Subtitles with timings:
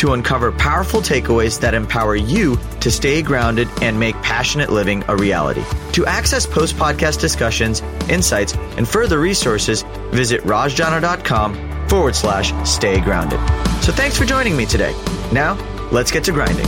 [0.00, 5.16] to uncover powerful takeaways that empower you to stay grounded and make passionate living a
[5.16, 5.62] reality.
[5.92, 13.38] To access post podcast discussions, insights, and further resources, visit rajjana.com forward slash stay grounded.
[13.82, 14.94] So thanks for joining me today.
[15.32, 15.58] Now,
[15.92, 16.66] let's get to grinding.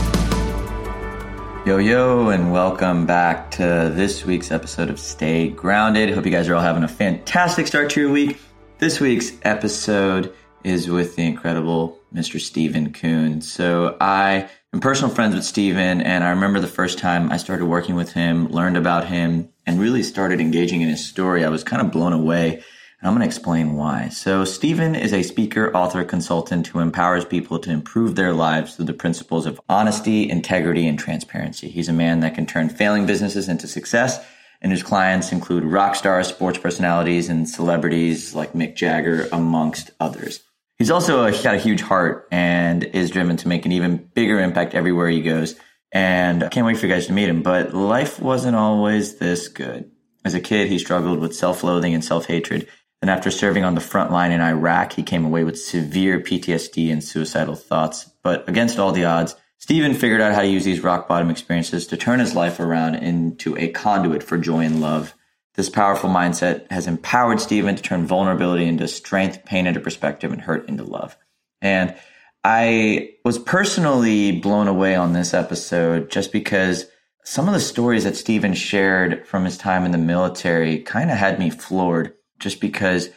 [1.65, 6.11] Yo, yo, and welcome back to this week's episode of Stay Grounded.
[6.11, 8.39] Hope you guys are all having a fantastic start to your week.
[8.79, 10.35] This week's episode
[10.65, 12.41] is with the incredible Mr.
[12.41, 13.41] Stephen Kuhn.
[13.41, 17.67] So I am personal friends with Stephen, and I remember the first time I started
[17.67, 21.45] working with him, learned about him, and really started engaging in his story.
[21.45, 22.63] I was kind of blown away
[23.03, 24.11] and I'm going to explain why.
[24.11, 28.85] So, Stephen is a speaker, author, consultant who empowers people to improve their lives through
[28.85, 31.69] the principles of honesty, integrity, and transparency.
[31.69, 34.25] He's a man that can turn failing businesses into success,
[34.61, 40.45] and whose clients include rock stars, sports personalities, and celebrities like Mick Jagger, amongst others.
[40.79, 44.41] He's also a, got a huge heart and is driven to make an even bigger
[44.41, 45.55] impact everywhere he goes.
[45.93, 47.43] And I can't wait for you guys to meet him.
[47.43, 49.91] But life wasn't always this good.
[50.25, 52.69] As a kid, he struggled with self loathing and self hatred
[53.03, 56.93] then, after serving on the front line in Iraq, he came away with severe PTSD
[56.93, 58.09] and suicidal thoughts.
[58.23, 61.89] But against all the odds, Stephen figured out how to use these rock bottom experiences
[61.89, 65.15] to turn his life around into a conduit for joy and love.
[65.55, 70.41] This powerful mindset has empowered Stephen to turn vulnerability into strength, pain into perspective, and
[70.41, 71.17] hurt into love.
[71.61, 71.95] And
[72.43, 76.87] I was personally blown away on this episode just because
[77.25, 81.19] some of the stories that Stephen shared from his time in the military kind of
[81.19, 83.11] had me floored just because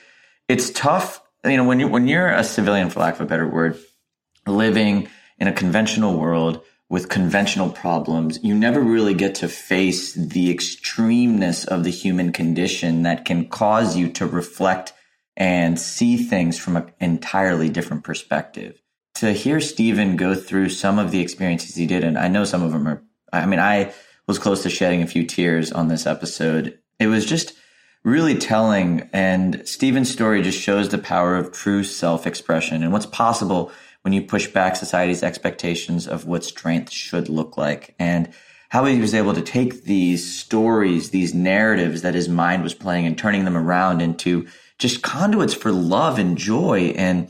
[0.48, 1.22] it's tough.
[1.44, 3.80] You know, when you when you're a civilian, for lack of a better word,
[4.46, 5.08] living
[5.40, 11.66] in a conventional world with conventional problems, you never really get to face the extremeness
[11.66, 14.94] of the human condition that can cause you to reflect
[15.36, 18.82] and see things from an entirely different perspective.
[19.16, 22.62] To hear Stephen go through some of the experiences he did, and I know some
[22.62, 23.04] of them are,
[23.34, 23.94] I mean, I
[24.28, 26.80] was close to shedding a few tears on this episode.
[27.00, 27.54] It was just,
[28.06, 29.10] really telling.
[29.12, 33.72] And Stephen's story just shows the power of true self expression and what's possible
[34.06, 37.96] when you push back society's expectations of what strength should look like.
[37.98, 38.32] And
[38.70, 43.08] how he was able to take these stories, these narratives that his mind was playing
[43.08, 44.46] and turning them around into
[44.78, 46.94] just conduits for love and joy.
[46.96, 47.30] And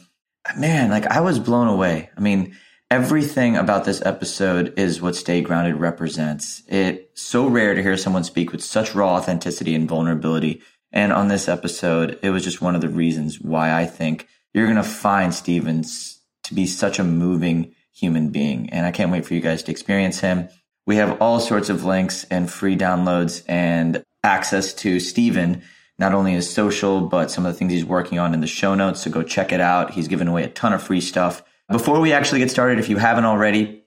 [0.58, 2.10] man, like I was blown away.
[2.18, 2.58] I mean,
[2.92, 6.62] everything about this episode is what Stay Grounded represents.
[6.68, 10.62] It's so rare to hear someone speak with such raw authenticity and vulnerability.
[10.92, 14.66] And on this episode, it was just one of the reasons why I think you're
[14.68, 16.15] going to find Stephen's
[16.46, 18.70] to be such a moving human being.
[18.72, 20.50] And I can't wait for you guys to experience him.
[20.86, 25.64] We have all sorts of links and free downloads and access to Stephen,
[25.98, 28.76] not only his social, but some of the things he's working on in the show
[28.76, 29.02] notes.
[29.02, 29.92] So go check it out.
[29.92, 31.44] He's giving away a ton of free stuff.
[31.70, 33.84] Before we actually get started, if you haven't already,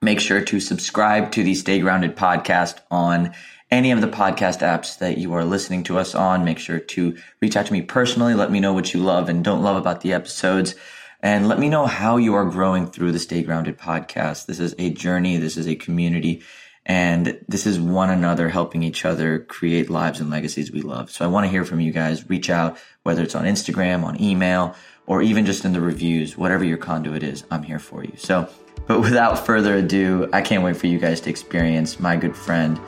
[0.00, 3.34] make sure to subscribe to the Stay Grounded podcast on
[3.70, 6.44] any of the podcast apps that you are listening to us on.
[6.44, 8.34] Make sure to reach out to me personally.
[8.34, 10.76] Let me know what you love and don't love about the episodes.
[11.20, 14.46] And let me know how you are growing through the Stay Grounded podcast.
[14.46, 15.38] This is a journey.
[15.38, 16.42] This is a community.
[16.84, 21.10] And this is one another helping each other create lives and legacies we love.
[21.10, 22.28] So I want to hear from you guys.
[22.30, 24.76] Reach out, whether it's on Instagram, on email,
[25.06, 28.12] or even just in the reviews, whatever your conduit is, I'm here for you.
[28.16, 28.48] So,
[28.86, 32.78] but without further ado, I can't wait for you guys to experience my good friend,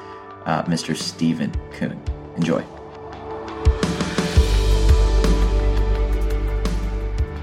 [0.44, 0.97] uh, Mr.
[0.97, 2.00] Stephen Kuhn.
[2.37, 2.65] Enjoy.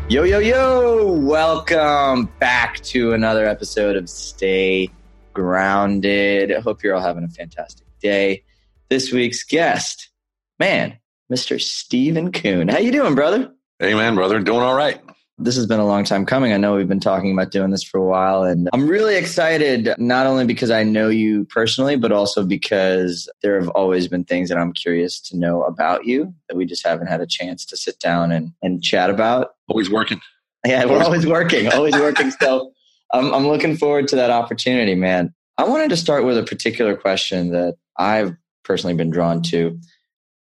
[0.08, 1.14] Yo, yo, yo!
[1.14, 4.88] Welcome back to another episode of Stay
[5.34, 6.54] Grounded.
[6.54, 8.44] I hope you're all having a fantastic day.
[8.88, 10.12] This week's guest,
[10.60, 11.00] man,
[11.34, 11.60] Mr.
[11.60, 12.68] Stephen Kuhn.
[12.68, 13.52] How you doing, brother?
[13.80, 15.02] Hey, man, brother, doing all right.
[15.40, 16.54] This has been a long time coming.
[16.54, 19.96] I know we've been talking about doing this for a while, and I'm really excited,
[19.98, 24.50] not only because I know you personally, but also because there have always been things
[24.50, 27.76] that I'm curious to know about you that we just haven't had a chance to
[27.76, 29.55] sit down and, and chat about.
[29.68, 30.22] Always working.
[30.66, 32.32] Yeah, we're always working, always working.
[32.32, 32.72] So
[33.14, 35.34] I'm, I'm looking forward to that opportunity, man.
[35.58, 39.80] I wanted to start with a particular question that I've personally been drawn to.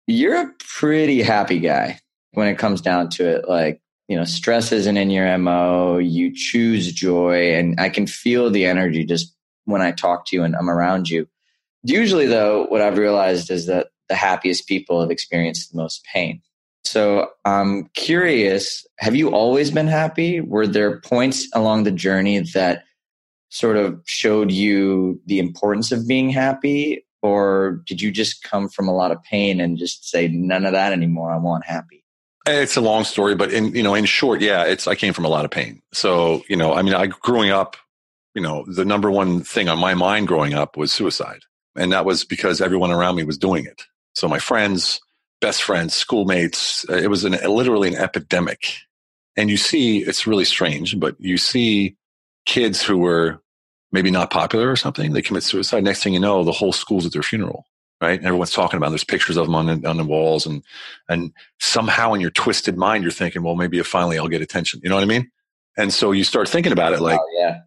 [0.07, 2.01] You're a pretty happy guy
[2.33, 3.49] when it comes down to it.
[3.49, 5.99] Like, you know, stress isn't in your MO.
[5.99, 7.55] You choose joy.
[7.55, 9.35] And I can feel the energy just
[9.65, 11.29] when I talk to you and I'm around you.
[11.85, 16.43] Usually, though, what I've realized is that the happiest people have experienced the most pain.
[16.85, 20.41] So I'm curious have you always been happy?
[20.41, 22.85] Were there points along the journey that
[23.49, 27.05] sort of showed you the importance of being happy?
[27.23, 30.73] Or did you just come from a lot of pain and just say, none of
[30.73, 31.33] that anymore?
[31.33, 32.05] I want happy?
[32.47, 35.25] It's a long story, but in you know, in short, yeah, it's I came from
[35.25, 35.81] a lot of pain.
[35.93, 37.77] So you know, I mean, I growing up,
[38.35, 41.41] you know, the number one thing on my mind growing up was suicide,
[41.75, 43.83] and that was because everyone around me was doing it.
[44.15, 45.01] So my friends,
[45.45, 48.79] best friends, schoolmates, uh, it was an, literally an epidemic.
[49.37, 51.97] And you see, it's really strange, but you see
[52.47, 53.43] kids who were
[53.93, 55.85] maybe not popular or something, they commit suicide.
[55.85, 57.67] Next thing you know, the whole school's at their funeral,
[58.01, 58.19] right?
[58.19, 58.87] And everyone's talking about.
[58.87, 58.91] It.
[58.93, 60.63] There's pictures of them on the, on the walls, and
[61.11, 61.31] and
[61.61, 64.81] somehow in your twisted mind, you're thinking, well, maybe if finally I'll get attention.
[64.83, 65.31] You know what I mean?
[65.77, 67.61] And so you start thinking about it, like, oh, yeah,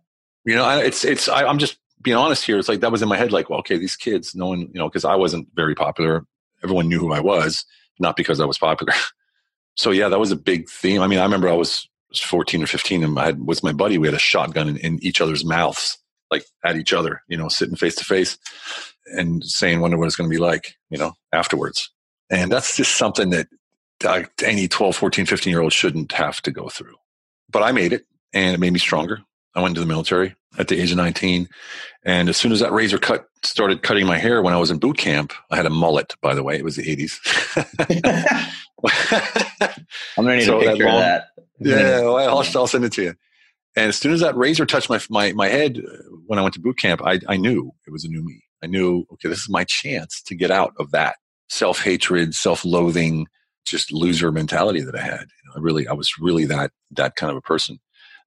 [0.46, 1.30] you know, it's it's.
[1.30, 2.58] I, I'm just being honest here.
[2.58, 4.80] It's like that was in my head, like, well, okay, these kids, no one, you
[4.80, 6.26] know, because I wasn't very popular
[6.64, 7.66] everyone knew who I was,
[8.00, 8.94] not because I was popular.
[9.76, 11.02] so yeah, that was a big theme.
[11.02, 13.74] I mean, I remember I was, was 14 or 15 and I had, with my
[13.74, 15.98] buddy, we had a shotgun in, in each other's mouths,
[16.32, 18.38] like at each other, you know, sitting face to face
[19.06, 21.92] and saying, wonder what it's going to be like, you know, afterwards.
[22.30, 23.48] And that's just something that
[24.06, 26.96] uh, any 12, 14, 15 year old shouldn't have to go through.
[27.50, 29.22] But I made it and it made me stronger.
[29.58, 31.50] I went into the military at the age of 19.
[32.04, 34.78] And as soon as that razor cut started cutting my hair when I was in
[34.78, 36.58] boot camp, I had a mullet, by the way.
[36.58, 37.18] It was the 80s.
[40.16, 41.24] I'm going to need so a picture that long, of that.
[41.60, 43.16] Yeah, well, I'll, I'll, send it to you.
[43.76, 46.54] And as soon as that razor touched my, my, my head uh, when I went
[46.54, 48.44] to boot camp, I, I knew it was a new me.
[48.64, 51.16] I knew, okay, this is my chance to get out of that
[51.50, 53.26] self hatred, self loathing,
[53.66, 55.22] just loser mentality that I had.
[55.22, 57.80] You know, I really, I was really that, that kind of a person.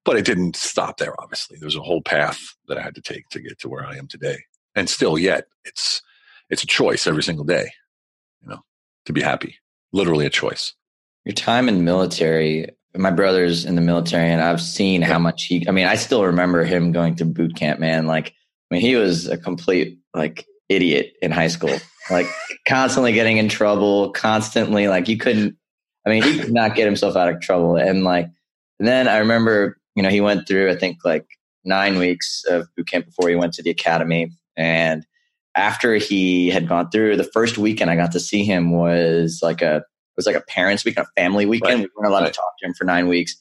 [0.04, 1.58] But it didn't stop there, obviously.
[1.60, 4.06] There's a whole path that I had to take to get to where I am
[4.06, 4.38] today.
[4.74, 6.02] And still yet, it's
[6.48, 7.70] it's a choice every single day,
[8.42, 8.60] you know,
[9.06, 9.56] to be happy.
[9.92, 10.74] Literally a choice.
[11.24, 15.44] Your time in the military, my brother's in the military and I've seen how much
[15.44, 18.06] he I mean, I still remember him going to boot camp, man.
[18.06, 21.76] Like I mean, he was a complete like idiot in high school.
[22.10, 22.26] Like
[22.68, 25.56] constantly getting in trouble, constantly like you couldn't
[26.06, 27.76] I mean, he could not get himself out of trouble.
[27.76, 28.28] And like
[28.78, 31.26] and then I remember you know, he went through, I think, like
[31.62, 34.32] nine weeks of boot camp before he went to the academy.
[34.56, 35.06] And
[35.54, 39.60] after he had gone through the first weekend, I got to see him was like
[39.60, 41.80] a it was like a parents' weekend, a family weekend.
[41.80, 41.82] Right.
[41.82, 42.32] We weren't allowed right.
[42.32, 43.36] to talk to him for nine weeks.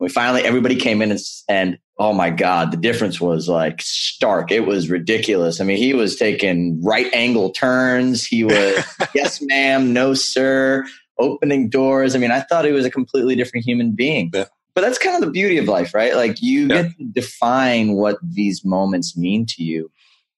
[0.00, 4.50] We finally, everybody came in and, and oh my God, the difference was like stark.
[4.50, 5.60] It was ridiculous.
[5.60, 8.24] I mean, he was taking right angle turns.
[8.24, 8.82] He was,
[9.14, 10.86] yes, ma'am, no, sir,
[11.18, 12.14] opening doors.
[12.14, 14.30] I mean, I thought he was a completely different human being.
[14.32, 14.46] Yeah
[14.78, 16.14] but that's kind of the beauty of life, right?
[16.14, 16.82] Like you yeah.
[16.82, 19.90] get to define what these moments mean to you.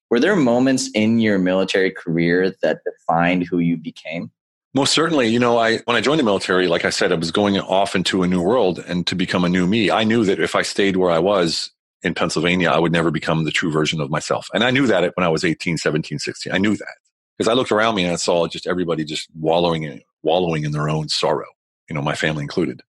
[0.08, 4.30] Were there moments in your military career that defined who you became?
[4.72, 5.28] Most certainly.
[5.28, 7.94] You know, I when I joined the military, like I said, I was going off
[7.94, 9.90] into a new world and to become a new me.
[9.90, 11.70] I knew that if I stayed where I was
[12.02, 14.48] in Pennsylvania, I would never become the true version of myself.
[14.54, 16.50] And I knew that when I was 18, 17, 16.
[16.50, 16.96] I knew that
[17.36, 20.72] because I looked around me and I saw just everybody just wallowing in, wallowing in
[20.72, 21.48] their own sorrow,
[21.90, 22.80] you know, my family included.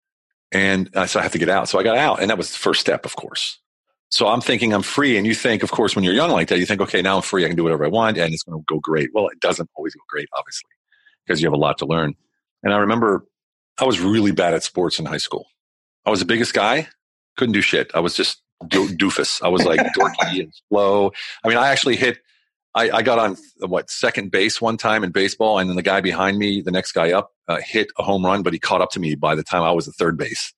[0.51, 1.69] And I said, I have to get out.
[1.69, 2.21] So I got out.
[2.21, 3.59] And that was the first step, of course.
[4.09, 5.17] So I'm thinking I'm free.
[5.17, 7.21] And you think, of course, when you're young like that, you think, okay, now I'm
[7.21, 7.45] free.
[7.45, 9.09] I can do whatever I want and it's going to go great.
[9.13, 10.69] Well, it doesn't always go great, obviously,
[11.25, 12.15] because you have a lot to learn.
[12.63, 13.25] And I remember
[13.79, 15.45] I was really bad at sports in high school.
[16.05, 16.87] I was the biggest guy,
[17.37, 17.89] couldn't do shit.
[17.93, 19.41] I was just do- doofus.
[19.41, 21.11] I was like dorky and slow.
[21.43, 22.19] I mean, I actually hit
[22.73, 25.99] I, I, got on what second base one time in baseball, and then the guy
[25.99, 28.91] behind me, the next guy up, uh, hit a home run, but he caught up
[28.91, 30.53] to me by the time I was at third base.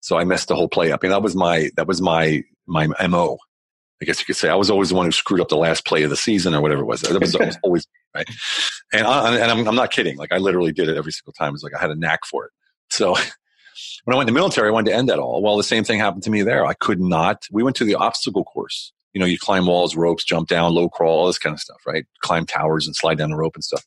[0.00, 2.86] So I messed the whole play up, and that was my that was my my
[3.06, 3.38] mo.
[4.02, 5.86] I guess you could say I was always the one who screwed up the last
[5.86, 7.00] play of the season or whatever it was.
[7.00, 8.28] That was, was always right,
[8.92, 10.18] and I, and I'm, I'm not kidding.
[10.18, 11.48] Like I literally did it every single time.
[11.48, 12.50] It was like I had a knack for it.
[12.90, 13.14] So
[14.04, 15.42] when I went to the military, I wanted to end that all.
[15.42, 16.66] Well, the same thing happened to me there.
[16.66, 17.46] I could not.
[17.50, 20.88] We went to the obstacle course you know, you climb walls, ropes, jump down, low
[20.88, 22.04] crawl, all this kind of stuff, right?
[22.20, 23.86] Climb towers and slide down a rope and stuff.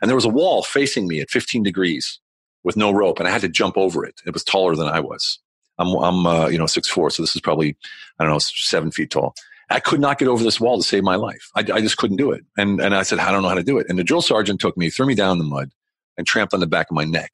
[0.00, 2.20] And there was a wall facing me at 15 degrees
[2.62, 4.20] with no rope, and I had to jump over it.
[4.24, 5.40] It was taller than I was.
[5.78, 7.76] I'm, I'm uh, you know, six four, so this is probably,
[8.18, 9.34] I don't know, seven feet tall.
[9.70, 11.48] I could not get over this wall to save my life.
[11.56, 12.44] I, I just couldn't do it.
[12.56, 13.86] And, and I said, I don't know how to do it.
[13.88, 15.70] And the drill sergeant took me, threw me down in the mud,
[16.18, 17.32] and tramped on the back of my neck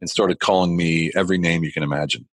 [0.00, 2.28] and started calling me every name you can imagine.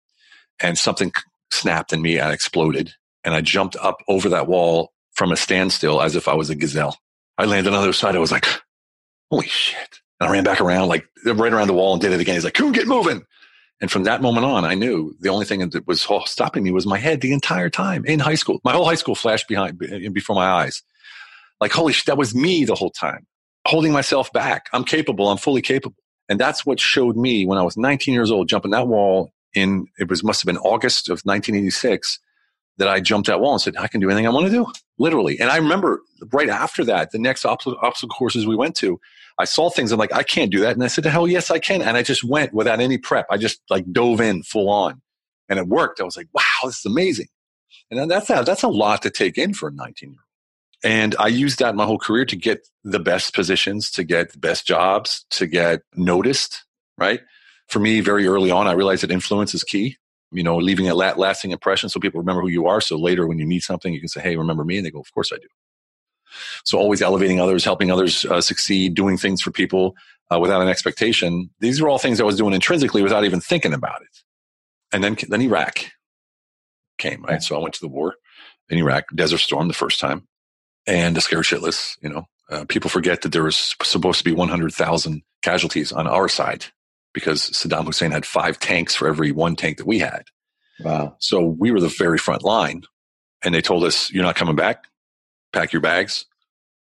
[0.61, 1.11] And something
[1.51, 6.01] snapped in me I exploded and I jumped up over that wall from a standstill
[6.01, 6.97] as if I was a gazelle.
[7.37, 8.15] I landed on the other side.
[8.15, 8.45] I was like,
[9.31, 9.99] holy shit.
[10.19, 12.35] And I ran back around, like right around the wall and did it again.
[12.35, 13.23] He's like, Kuhn, get moving.
[13.81, 16.85] And from that moment on, I knew the only thing that was stopping me was
[16.85, 18.59] my head the entire time in high school.
[18.65, 20.83] My whole high school flashed behind and before my eyes.
[21.61, 23.25] Like, holy shit, that was me the whole time,
[23.65, 24.67] holding myself back.
[24.73, 25.29] I'm capable.
[25.29, 25.95] I'm fully capable.
[26.27, 29.87] And that's what showed me when I was 19 years old, jumping that wall in,
[29.97, 32.19] it was, must have been August of 1986
[32.79, 34.65] that I jumped that wall and said, I can do anything I want to do,
[34.97, 35.39] literally.
[35.39, 38.99] And I remember right after that, the next obstacle, obstacle courses we went to,
[39.37, 39.91] I saw things.
[39.91, 40.73] I'm like, I can't do that.
[40.73, 41.81] And I said, to hell yes, I can.
[41.81, 43.27] And I just went without any prep.
[43.29, 45.01] I just like dove in full on
[45.49, 45.99] and it worked.
[45.99, 47.27] I was like, wow, this is amazing.
[47.91, 50.91] And that's a, that's a lot to take in for a 19 year old.
[50.91, 54.39] And I used that my whole career to get the best positions, to get the
[54.39, 56.63] best jobs, to get noticed,
[56.97, 57.19] right?
[57.67, 59.97] For me, very early on, I realized that influence is key
[60.31, 62.81] you know, leaving a lasting impression so people remember who you are.
[62.81, 64.77] So later when you need something, you can say, Hey, remember me?
[64.77, 65.47] And they go, of course I do.
[66.63, 69.95] So always elevating others, helping others uh, succeed, doing things for people
[70.31, 71.49] uh, without an expectation.
[71.59, 74.23] These are all things I was doing intrinsically without even thinking about it.
[74.91, 75.79] And then, then Iraq
[76.99, 77.41] came, right?
[77.41, 78.15] So I went to the war
[78.69, 80.27] in Iraq, Desert Storm the first time
[80.85, 84.31] and a scare shitless, you know, uh, people forget that there was supposed to be
[84.31, 86.65] 100,000 casualties on our side
[87.13, 90.23] because Saddam Hussein had five tanks for every one tank that we had.
[90.79, 91.15] Wow.
[91.19, 92.83] So we were the very front line.
[93.43, 94.85] And they told us, you're not coming back.
[95.53, 96.25] Pack your bags,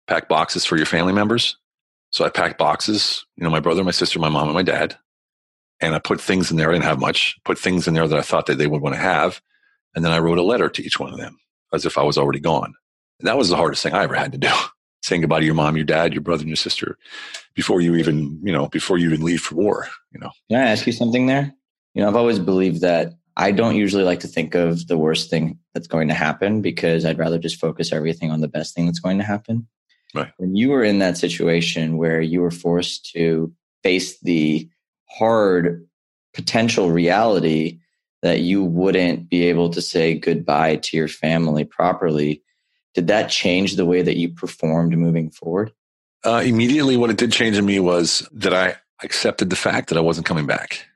[0.06, 1.56] pack boxes for your family members.
[2.10, 4.96] So I packed boxes, you know, my brother, my sister, my mom, and my dad.
[5.80, 6.70] And I put things in there.
[6.70, 8.94] I didn't have much, put things in there that I thought that they would want
[8.94, 9.42] to have.
[9.94, 11.38] And then I wrote a letter to each one of them
[11.72, 12.72] as if I was already gone.
[13.18, 14.48] And that was the hardest thing I ever had to do
[15.06, 16.98] saying goodbye to your mom, your dad, your brother, and your sister
[17.54, 20.30] before you even, you know, before you even leave for war, you know.
[20.50, 21.54] Can I ask you something there?
[21.94, 25.30] You know, I've always believed that I don't usually like to think of the worst
[25.30, 28.86] thing that's going to happen because I'd rather just focus everything on the best thing
[28.86, 29.68] that's going to happen.
[30.14, 30.32] Right.
[30.38, 34.68] When you were in that situation where you were forced to face the
[35.08, 35.86] hard
[36.34, 37.78] potential reality
[38.22, 42.42] that you wouldn't be able to say goodbye to your family properly,
[42.96, 45.70] did that change the way that you performed moving forward?
[46.24, 49.98] Uh, immediately, what it did change in me was that I accepted the fact that
[49.98, 50.86] I wasn't coming back.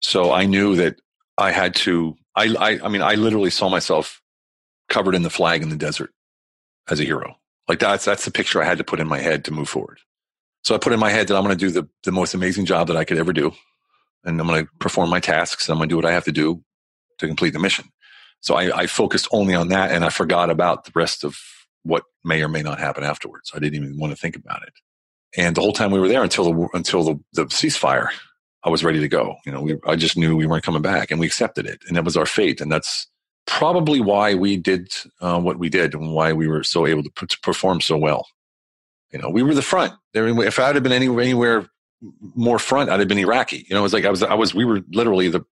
[0.00, 0.98] So I knew that
[1.36, 2.16] I had to.
[2.34, 4.22] I, I, I mean, I literally saw myself
[4.88, 6.12] covered in the flag in the desert
[6.88, 7.36] as a hero.
[7.68, 9.98] Like that's that's the picture I had to put in my head to move forward.
[10.64, 12.64] So I put in my head that I'm going to do the the most amazing
[12.64, 13.52] job that I could ever do,
[14.24, 15.68] and I'm going to perform my tasks.
[15.68, 16.64] And I'm going to do what I have to do
[17.18, 17.84] to complete the mission.
[18.40, 21.38] So I, I focused only on that and I forgot about the rest of
[21.82, 23.52] what may or may not happen afterwards.
[23.54, 24.72] I didn't even want to think about it.
[25.36, 28.08] And the whole time we were there until the, until the, the ceasefire,
[28.64, 29.36] I was ready to go.
[29.46, 31.96] You know, we, I just knew we weren't coming back and we accepted it and
[31.96, 32.60] that was our fate.
[32.60, 33.06] And that's
[33.46, 37.10] probably why we did uh, what we did and why we were so able to,
[37.10, 38.26] p- to perform so well.
[39.12, 39.92] You know, we were the front.
[40.14, 41.66] If I had been anywhere, anywhere
[42.34, 43.66] more front, I'd have been Iraqi.
[43.68, 45.44] You know, it was like I was, I was, we were literally the,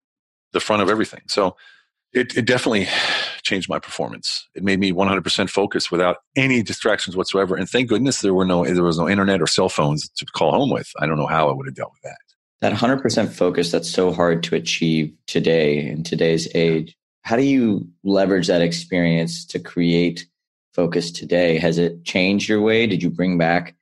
[0.52, 1.22] the front of everything.
[1.26, 1.56] So
[2.12, 2.88] it, it definitely
[3.42, 4.48] changed my performance.
[4.54, 7.56] It made me 100% focused without any distractions whatsoever.
[7.56, 10.52] And thank goodness there were no there was no internet or cell phones to call
[10.52, 10.90] home with.
[10.98, 12.16] I don't know how I would have dealt with that.
[12.60, 16.96] That 100% focus that's so hard to achieve today in today's age.
[17.22, 20.26] How do you leverage that experience to create
[20.72, 21.58] focus today?
[21.58, 22.86] Has it changed your way?
[22.86, 23.76] Did you bring back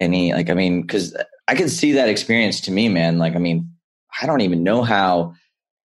[0.00, 1.14] any like I mean cuz
[1.48, 3.18] I can see that experience to me man.
[3.18, 3.70] Like I mean,
[4.20, 5.34] I don't even know how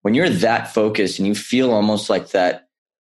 [0.06, 2.68] when you're that focused and you feel almost like that,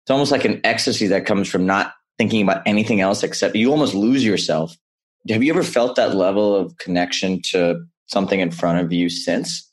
[0.04, 3.72] it's almost like an ecstasy that comes from not thinking about anything else except you
[3.72, 4.76] almost lose yourself.
[5.28, 9.68] Have you ever felt that level of connection to something in front of you since?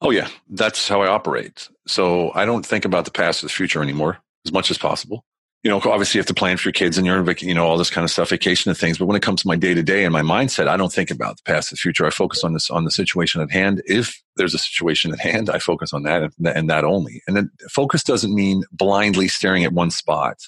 [0.00, 0.26] Oh, yeah.
[0.48, 1.68] That's how I operate.
[1.86, 5.24] So I don't think about the past or the future anymore as much as possible
[5.62, 7.76] you know, obviously you have to plan for your kids and you're, you know, all
[7.76, 8.98] this kind of stuff, vacation and things.
[8.98, 11.10] But when it comes to my day to day and my mindset, I don't think
[11.10, 12.06] about the past, or the future.
[12.06, 13.82] I focus on this, on the situation at hand.
[13.84, 17.22] If there's a situation at hand, I focus on that and that only.
[17.26, 20.38] And then focus doesn't mean blindly staring at one spot.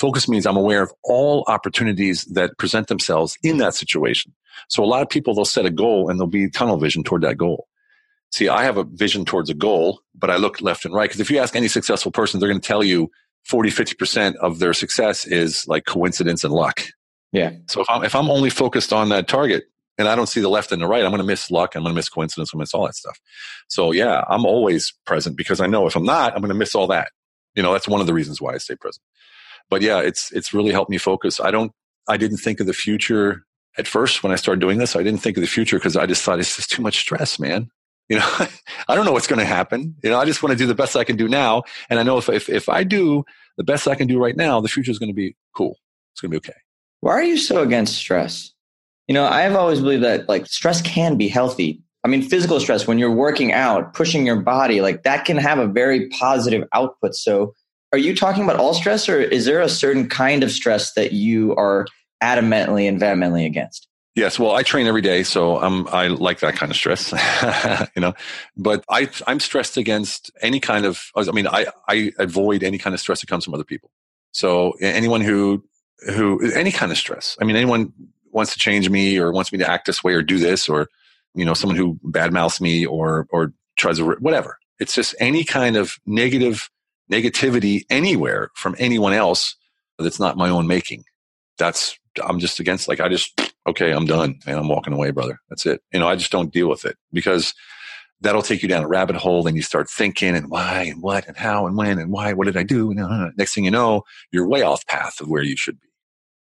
[0.00, 4.34] Focus means I'm aware of all opportunities that present themselves in that situation.
[4.68, 7.22] So a lot of people, they'll set a goal and they'll be tunnel vision toward
[7.22, 7.68] that goal.
[8.32, 11.08] See, I have a vision towards a goal, but I look left and right.
[11.08, 13.10] Because if you ask any successful person, they're going to tell you
[13.44, 16.82] 40, 50% of their success is like coincidence and luck.
[17.32, 17.52] Yeah.
[17.68, 19.64] So if I'm, if I'm only focused on that target
[20.00, 21.74] and I don't see the left and the right, I'm going to miss luck.
[21.74, 22.52] I'm going to miss coincidence.
[22.52, 23.20] I'm going to miss all that stuff.
[23.68, 26.74] So yeah, I'm always present because I know if I'm not, I'm going to miss
[26.74, 27.10] all that.
[27.54, 29.02] You know, that's one of the reasons why I stay present.
[29.68, 31.38] But yeah, it's, it's really helped me focus.
[31.38, 31.72] I don't,
[32.08, 33.44] I didn't think of the future
[33.76, 34.96] at first when I started doing this.
[34.96, 37.38] I didn't think of the future because I just thought it's just too much stress,
[37.38, 37.70] man.
[38.08, 38.28] You know,
[38.88, 39.96] I don't know what's going to happen.
[40.02, 41.64] You know, I just want to do the best I can do now.
[41.90, 43.24] And I know if, if, if I do
[43.58, 45.76] the best I can do right now, the future is going to be cool.
[46.12, 46.58] It's going to be okay.
[47.00, 48.54] Why are you so against stress?
[49.10, 51.82] You know, I've always believed that like stress can be healthy.
[52.04, 55.58] I mean, physical stress, when you're working out, pushing your body, like that can have
[55.58, 57.16] a very positive output.
[57.16, 57.52] So,
[57.92, 61.10] are you talking about all stress or is there a certain kind of stress that
[61.10, 61.86] you are
[62.22, 63.88] adamantly and vehemently against.
[64.14, 67.12] Yes, well, I train every day, so I'm I like that kind of stress,
[67.96, 68.12] you know.
[68.56, 71.10] But I I'm stressed against any kind of.
[71.16, 73.90] I mean, I I avoid any kind of stress that comes from other people.
[74.32, 75.64] So anyone who
[76.06, 77.36] who any kind of stress.
[77.40, 77.92] I mean, anyone
[78.32, 80.88] wants to change me or wants me to act this way or do this or
[81.34, 84.58] you know someone who badmouths me or or tries to whatever.
[84.78, 86.70] It's just any kind of negative
[87.10, 89.56] negativity anywhere from anyone else
[89.98, 91.04] that's not my own making.
[91.58, 92.88] That's I'm just against.
[92.88, 95.38] Like I just okay, I'm done and I'm walking away, brother.
[95.48, 95.82] That's it.
[95.92, 97.54] You know, I just don't deal with it because
[98.20, 99.46] that'll take you down a rabbit hole.
[99.46, 102.32] and you start thinking and why and what and how and when and why.
[102.32, 102.90] What did I do?
[102.90, 105.88] And uh, next thing you know, you're way off path of where you should be.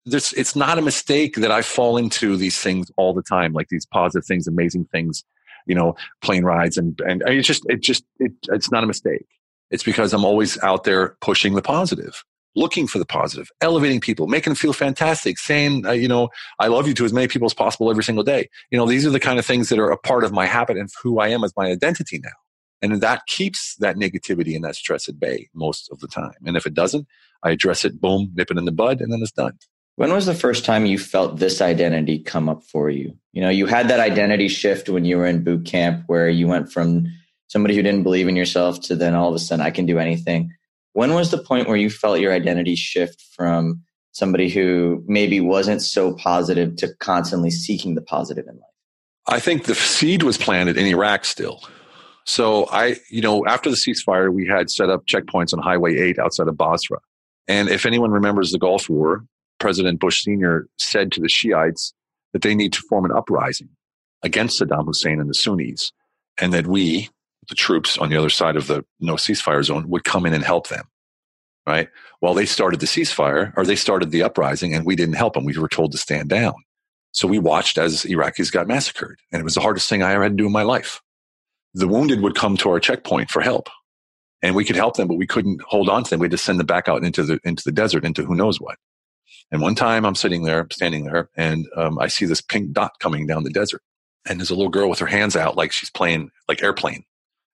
[0.05, 3.69] This, it's not a mistake that I fall into these things all the time, like
[3.69, 5.23] these positive things, amazing things,
[5.67, 9.27] you know, plane rides and and it's just it just it, it's not a mistake.
[9.69, 12.23] It's because I'm always out there pushing the positive
[12.55, 16.29] looking for the positive, elevating people, making them feel fantastic, saying, uh, you know,
[16.59, 18.49] I love you to as many people as possible every single day.
[18.71, 20.77] You know, these are the kind of things that are a part of my habit
[20.77, 22.31] and who I am as my identity now.
[22.81, 26.33] And that keeps that negativity and that stress at bay most of the time.
[26.45, 27.07] And if it doesn't,
[27.43, 29.57] I address it, boom, nip it in the bud, and then it's done.
[29.95, 33.17] When was the first time you felt this identity come up for you?
[33.33, 36.47] You know, you had that identity shift when you were in boot camp where you
[36.47, 37.05] went from
[37.47, 39.99] somebody who didn't believe in yourself to then all of a sudden, I can do
[39.99, 40.51] anything.
[40.93, 43.81] When was the point where you felt your identity shift from
[44.13, 48.63] somebody who maybe wasn't so positive to constantly seeking the positive in life?
[49.27, 51.61] I think the seed was planted in Iraq still.
[52.25, 56.19] So I, you know, after the ceasefire, we had set up checkpoints on Highway 8
[56.19, 56.99] outside of Basra.
[57.47, 59.25] And if anyone remembers the Gulf War,
[59.61, 60.67] President Bush Sr.
[60.79, 61.93] said to the Shiites
[62.33, 63.69] that they need to form an uprising
[64.23, 65.91] against Saddam Hussein and the Sunnis,
[66.39, 67.09] and that we,
[67.47, 70.43] the troops on the other side of the no ceasefire zone would come in and
[70.43, 70.85] help them.
[71.67, 71.89] Right.
[72.21, 75.45] Well, they started the ceasefire or they started the uprising and we didn't help them.
[75.45, 76.55] We were told to stand down.
[77.11, 80.23] So we watched as Iraqis got massacred and it was the hardest thing I ever
[80.23, 81.01] had to do in my life.
[81.75, 83.69] The wounded would come to our checkpoint for help
[84.41, 86.19] and we could help them, but we couldn't hold on to them.
[86.19, 88.59] We had to send them back out into the, into the desert, into who knows
[88.59, 88.79] what.
[89.51, 92.93] And one time I'm sitting there, standing there, and um, I see this pink dot
[92.99, 93.81] coming down the desert.
[94.27, 97.03] And there's a little girl with her hands out like she's playing like airplane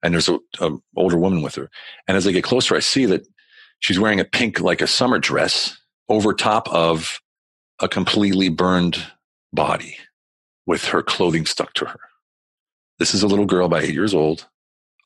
[0.04, 1.70] and there's a, a, older woman with her.
[2.08, 3.28] And as I get closer, I see that
[3.80, 5.78] she's wearing a pink, like a summer dress
[6.10, 7.20] over top of
[7.80, 9.04] a completely burned
[9.54, 9.98] body
[10.66, 12.00] with her clothing stuck to her.
[13.00, 14.48] This is a little girl about eight years old.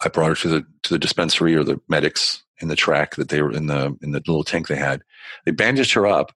[0.04, 3.30] I brought her to the, to the dispensary or the medics in the track that
[3.30, 5.01] they were in the, in the little tank they had.
[5.45, 6.32] They bandaged her up.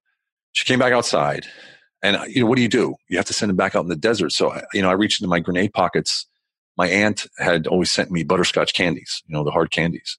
[0.56, 1.46] She came back outside
[2.02, 2.96] and you know, what do you do?
[3.08, 4.32] You have to send her back out in the desert.
[4.32, 6.26] So, you know, I reached into my grenade pockets
[6.78, 10.18] my aunt had always sent me butterscotch candies, you know, the hard candies.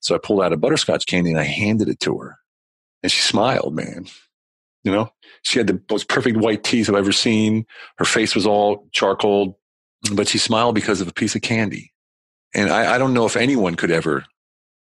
[0.00, 2.38] So I pulled out a butterscotch candy and I handed it to her.
[3.02, 4.06] And she smiled, man.
[4.84, 5.12] You know,
[5.42, 7.66] she had the most perfect white teeth I've ever seen.
[7.98, 9.58] Her face was all charcoal,
[10.14, 11.92] but she smiled because of a piece of candy.
[12.54, 14.24] And I, I don't know if anyone could ever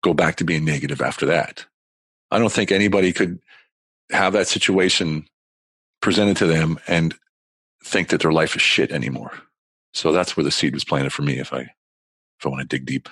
[0.02, 1.64] go back to being negative after that.
[2.30, 3.38] I don't think anybody could
[4.10, 5.26] have that situation
[6.00, 7.14] presented to them and
[7.82, 9.32] think that their life is shit anymore.
[9.92, 11.38] So that's where the seed was planted for me.
[11.38, 13.08] If I if I want to dig deep.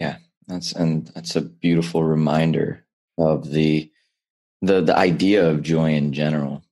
[0.00, 2.84] Yeah, that's and that's a beautiful reminder
[3.16, 3.90] of the
[4.60, 6.62] the the idea of joy in general.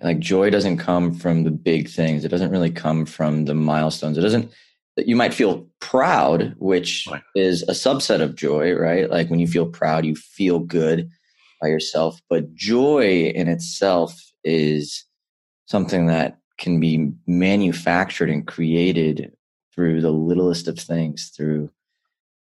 [0.00, 2.24] Like joy doesn't come from the big things.
[2.24, 4.18] It doesn't really come from the milestones.
[4.18, 4.52] It doesn't
[4.96, 7.22] that you might feel proud, which right.
[7.34, 9.08] is a subset of joy, right?
[9.10, 11.10] Like when you feel proud, you feel good
[11.62, 12.20] by yourself.
[12.28, 15.06] But joy in itself is
[15.66, 19.32] something that can be manufactured and created
[19.74, 21.70] through the littlest of things, through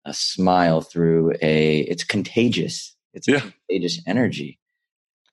[0.04, 2.94] a smile, through a, it's contagious.
[3.14, 3.40] It's yeah.
[3.68, 4.60] contagious energy.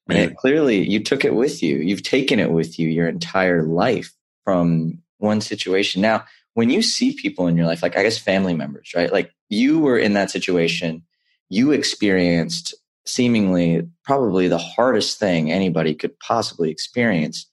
[0.07, 0.17] Man.
[0.17, 1.77] And it, clearly you took it with you.
[1.77, 4.11] You've taken it with you your entire life
[4.43, 6.01] from one situation.
[6.01, 9.11] Now, when you see people in your life, like I guess family members, right?
[9.11, 11.03] Like you were in that situation,
[11.49, 12.73] you experienced
[13.05, 17.49] seemingly probably the hardest thing anybody could possibly experience.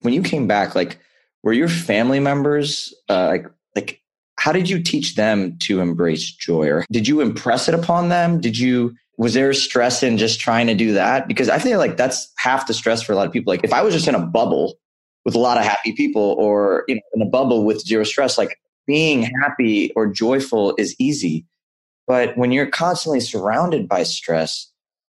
[0.00, 0.98] When you came back, like
[1.42, 4.00] were your family members uh, like like
[4.38, 6.68] how did you teach them to embrace joy?
[6.68, 8.40] Or did you impress it upon them?
[8.40, 11.28] Did you was there stress in just trying to do that?
[11.28, 13.52] Because i feel like that's half the stress for a lot of people.
[13.52, 14.74] Like if i was just in a bubble
[15.24, 18.36] with a lot of happy people or you know in a bubble with zero stress
[18.36, 21.46] like being happy or joyful is easy.
[22.06, 24.70] But when you're constantly surrounded by stress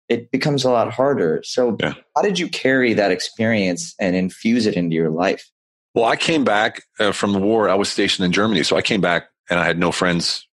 [0.10, 1.42] it becomes a lot harder.
[1.44, 1.94] So, yeah.
[2.16, 5.50] how did you carry that experience and infuse it into your life?
[5.94, 7.70] Well, I came back uh, from the war.
[7.70, 8.64] I was stationed in Germany.
[8.64, 10.48] So, I came back and I had no friends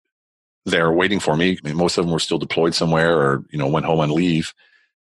[0.65, 1.57] there waiting for me.
[1.63, 4.11] I mean, most of them were still deployed somewhere or, you know, went home on
[4.11, 4.53] leave.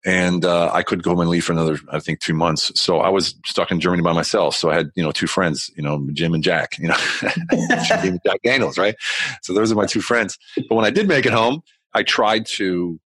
[0.05, 2.79] and uh, I could go home and leave for another, I think, two months.
[2.79, 4.55] So I was stuck in Germany by myself.
[4.55, 6.97] So I had, you know, two friends, you know, Jim and Jack, you know,
[7.87, 8.95] Jim Jack Daniels, right?
[9.43, 10.39] So those are my two friends.
[10.69, 11.63] But when I did make it home,
[11.95, 13.01] I tried to.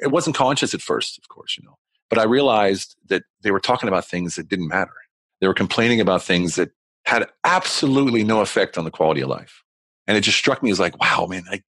[0.00, 1.76] It wasn't conscious at first, of course, you know,
[2.08, 4.92] but I realized that they were talking about things that didn't matter.
[5.40, 6.70] They were complaining about things that
[7.04, 9.62] had absolutely no effect on the quality of life,
[10.06, 11.64] and it just struck me as like, wow, man, like,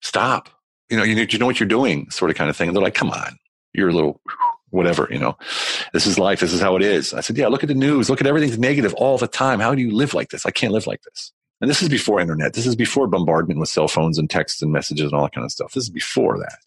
[0.00, 0.48] stop.
[0.90, 2.68] You know, you, you know what you're doing, sort of kind of thing.
[2.68, 3.38] And they're like, come on,
[3.74, 4.20] you're a little
[4.70, 5.36] whatever, you know,
[5.92, 6.40] this is life.
[6.40, 7.14] This is how it is.
[7.14, 8.10] I said, yeah, look at the news.
[8.10, 9.60] Look at everything's negative all the time.
[9.60, 10.44] How do you live like this?
[10.46, 11.32] I can't live like this.
[11.60, 12.54] And this is before internet.
[12.54, 15.44] This is before bombardment with cell phones and texts and messages and all that kind
[15.44, 15.72] of stuff.
[15.72, 16.58] This is before that.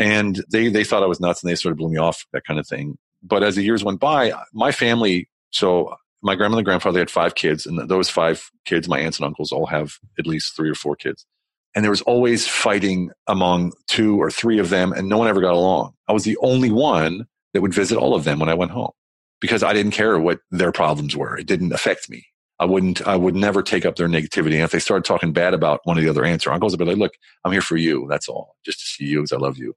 [0.00, 2.44] And they, they thought I was nuts and they sort of blew me off, that
[2.46, 2.96] kind of thing.
[3.22, 7.34] But as the years went by, my family, so my grandmother and grandfather had five
[7.34, 10.74] kids and those five kids, my aunts and uncles all have at least three or
[10.74, 11.26] four kids.
[11.74, 15.42] And there was always fighting among two or three of them and no one ever
[15.42, 15.92] got along.
[16.08, 18.92] I was the only one that would visit all of them when i went home
[19.40, 21.36] because i didn't care what their problems were.
[21.36, 22.24] It didn't affect me.
[22.58, 24.54] I wouldn't i would never take up their negativity.
[24.54, 26.78] And if they started talking bad about one of the other aunts or uncles i'd
[26.78, 27.12] be like look
[27.44, 29.74] i'm here for you that's all just to see you because i love you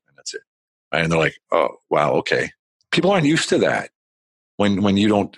[0.93, 2.51] and that's it and they're like oh wow okay
[2.91, 3.89] people aren't used to that
[4.57, 5.37] when when you don't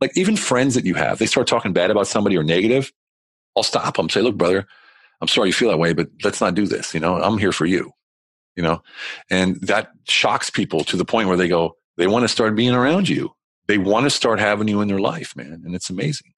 [0.00, 2.92] like even friends that you have they start talking bad about somebody or negative
[3.56, 4.66] i'll stop them say look brother
[5.20, 6.94] I'm sorry you feel that way, but let's not do this.
[6.94, 7.92] You know, I'm here for you.
[8.56, 8.82] You know,
[9.30, 12.74] and that shocks people to the point where they go, they want to start being
[12.74, 13.30] around you.
[13.68, 15.62] They want to start having you in their life, man.
[15.64, 16.32] And it's amazing.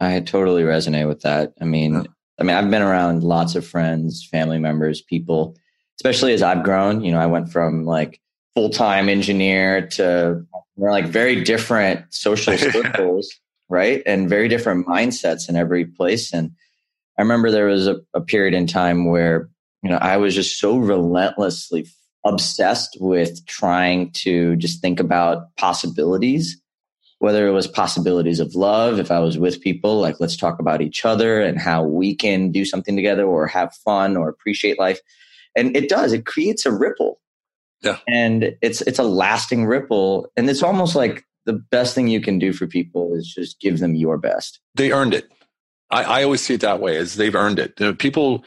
[0.00, 1.52] I totally resonate with that.
[1.60, 2.02] I mean, yeah.
[2.40, 5.54] I mean, I've been around lots of friends, family members, people,
[5.98, 7.04] especially as I've grown.
[7.04, 8.20] You know, I went from like
[8.54, 10.44] full time engineer to
[10.76, 13.32] we're like very different social circles,
[13.68, 14.02] right?
[14.06, 16.32] And very different mindsets in every place.
[16.32, 16.52] And
[17.18, 19.48] I remember there was a, a period in time where,
[19.82, 21.86] you know, I was just so relentlessly
[22.24, 26.60] obsessed with trying to just think about possibilities,
[27.18, 30.80] whether it was possibilities of love, if I was with people, like let's talk about
[30.80, 35.00] each other and how we can do something together or have fun or appreciate life.
[35.56, 37.20] And it does, it creates a ripple.
[37.82, 37.98] Yeah.
[38.08, 40.30] And it's it's a lasting ripple.
[40.36, 43.80] And it's almost like the best thing you can do for people is just give
[43.80, 44.60] them your best.
[44.74, 45.30] They earned it.
[45.90, 47.74] I, I always see it that way as they've earned it.
[47.78, 48.44] You know, people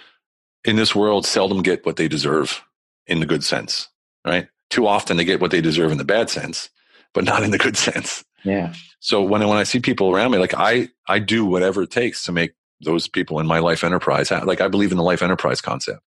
[0.64, 2.64] in this world seldom get what they deserve
[3.08, 3.90] in the good sense,
[4.26, 4.48] right?
[4.70, 6.70] Too often they get what they deserve in the bad sense,
[7.14, 8.24] but not in the good sense.
[8.44, 8.74] Yeah.
[9.00, 12.24] So when when I see people around me, like I I do whatever it takes
[12.26, 15.62] to make those people in my life enterprise like I believe in the life enterprise
[15.62, 16.02] concept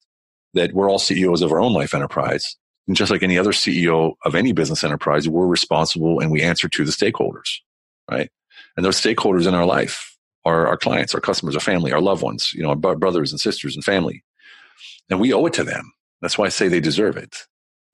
[0.59, 2.57] that we're all CEOs of our own life enterprise.
[2.87, 6.69] And just like any other CEO of any business enterprise, we're responsible and we answer
[6.69, 7.59] to the stakeholders,
[8.11, 8.31] right?
[8.77, 12.23] And those stakeholders in our life are our clients, our customers, our family, our loved
[12.23, 14.25] ones, you know, our brothers and sisters and family.
[15.11, 15.93] And we owe it to them.
[16.23, 17.37] That's why I say they deserve it.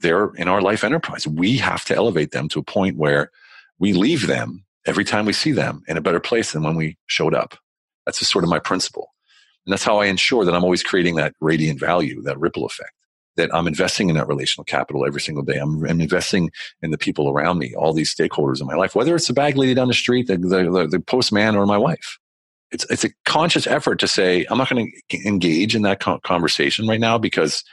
[0.01, 1.27] They're in our life enterprise.
[1.27, 3.31] We have to elevate them to a point where
[3.79, 6.97] we leave them every time we see them in a better place than when we
[7.07, 7.57] showed up.
[8.07, 9.14] That's just sort of my principle.
[9.67, 12.93] And that's how I ensure that I'm always creating that radiant value, that ripple effect,
[13.37, 15.57] that I'm investing in that relational capital every single day.
[15.57, 16.51] I'm, I'm investing
[16.83, 19.57] in the people around me, all these stakeholders in my life, whether it's the bag
[19.57, 22.19] lady down the street, the, the, the postman, or my wife
[22.75, 26.87] it's it's a conscious effort to say I'm not going to engage in that conversation
[26.89, 27.65] right now because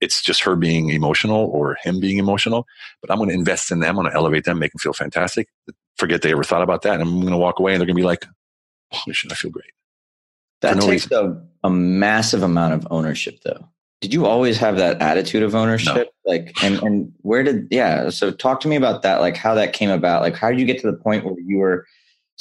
[0.00, 2.66] it's just her being emotional or him being emotional.
[3.00, 3.90] But I'm going to invest in them.
[3.90, 5.48] I'm going to elevate them, make them feel fantastic.
[5.96, 6.94] Forget they ever thought about that.
[6.94, 8.26] And I'm going to walk away and they're going to be like,
[8.90, 9.72] "Holy shit, I feel great."
[10.62, 13.68] That no takes a, a, massive amount of ownership, though.
[14.00, 15.94] Did you always have that attitude of ownership?
[15.94, 16.32] No.
[16.32, 18.10] Like, and and where did yeah?
[18.10, 19.20] So talk to me about that.
[19.20, 20.22] Like, how that came about.
[20.22, 21.86] Like, how did you get to the point where you were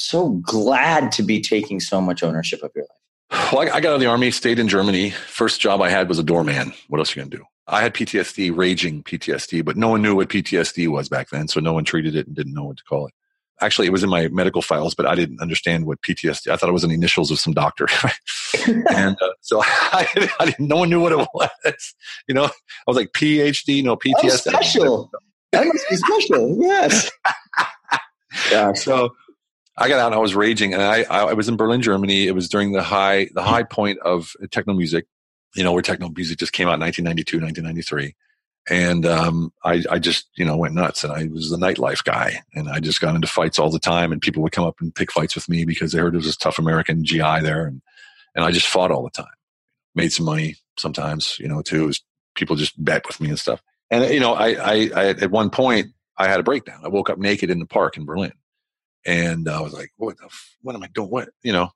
[0.02, 3.54] so glad to be taking so much ownership of your life.
[3.54, 5.12] Well, I got out of the army, stayed in Germany.
[5.12, 6.74] First job I had was a doorman.
[6.90, 7.44] What else are you going to do?
[7.68, 11.48] I had PTSD, raging PTSD, but no one knew what PTSD was back then.
[11.48, 13.14] So no one treated it and didn't know what to call it.
[13.62, 16.52] Actually, it was in my medical files, but I didn't understand what PTSD.
[16.52, 17.88] I thought it was the initials of some doctor,
[18.68, 20.68] and uh, so I, I, didn't.
[20.68, 21.96] No one knew what it was.
[22.28, 22.52] You know, I
[22.88, 24.14] was like PhD, no PTSD.
[24.24, 25.12] Oh, special.
[25.52, 26.58] That must be special.
[26.60, 27.12] Yes.
[28.52, 28.74] yeah.
[28.74, 29.14] So
[29.78, 32.28] I got out and I was raging, and I, I was in Berlin, Germany.
[32.28, 35.06] It was during the high the high point of techno music,
[35.56, 38.16] you know, where techno music just came out in 1992, 1993.
[38.70, 41.04] And um, I, I just, you know, went nuts.
[41.04, 42.42] And I was the nightlife guy.
[42.54, 44.12] And I just got into fights all the time.
[44.12, 46.28] And people would come up and pick fights with me because they heard there was
[46.28, 47.66] this tough American GI there.
[47.66, 47.82] And,
[48.36, 49.34] and I just fought all the time.
[49.96, 51.92] Made some money sometimes, you know, too.
[52.36, 53.62] People just bet with me and stuff.
[53.90, 56.82] And, you know, I, I, I, at one point, I had a breakdown.
[56.84, 58.34] I woke up naked in the park in Berlin
[59.06, 61.10] and I was like, what the, f- what am I doing?
[61.10, 61.72] What, you know,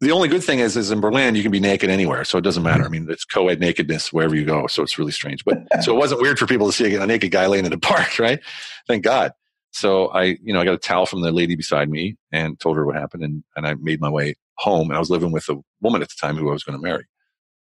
[0.00, 2.24] the only good thing is, is in Berlin, you can be naked anywhere.
[2.24, 2.84] So it doesn't matter.
[2.84, 4.66] I mean, it's co-ed nakedness wherever you go.
[4.66, 5.44] So it's really strange.
[5.44, 7.78] But so it wasn't weird for people to see a naked guy laying in the
[7.78, 8.40] park, right?
[8.86, 9.32] Thank God.
[9.72, 12.76] So I, you know, I got a towel from the lady beside me and told
[12.76, 13.22] her what happened.
[13.22, 16.08] And, and I made my way home and I was living with a woman at
[16.08, 17.04] the time who I was going to marry.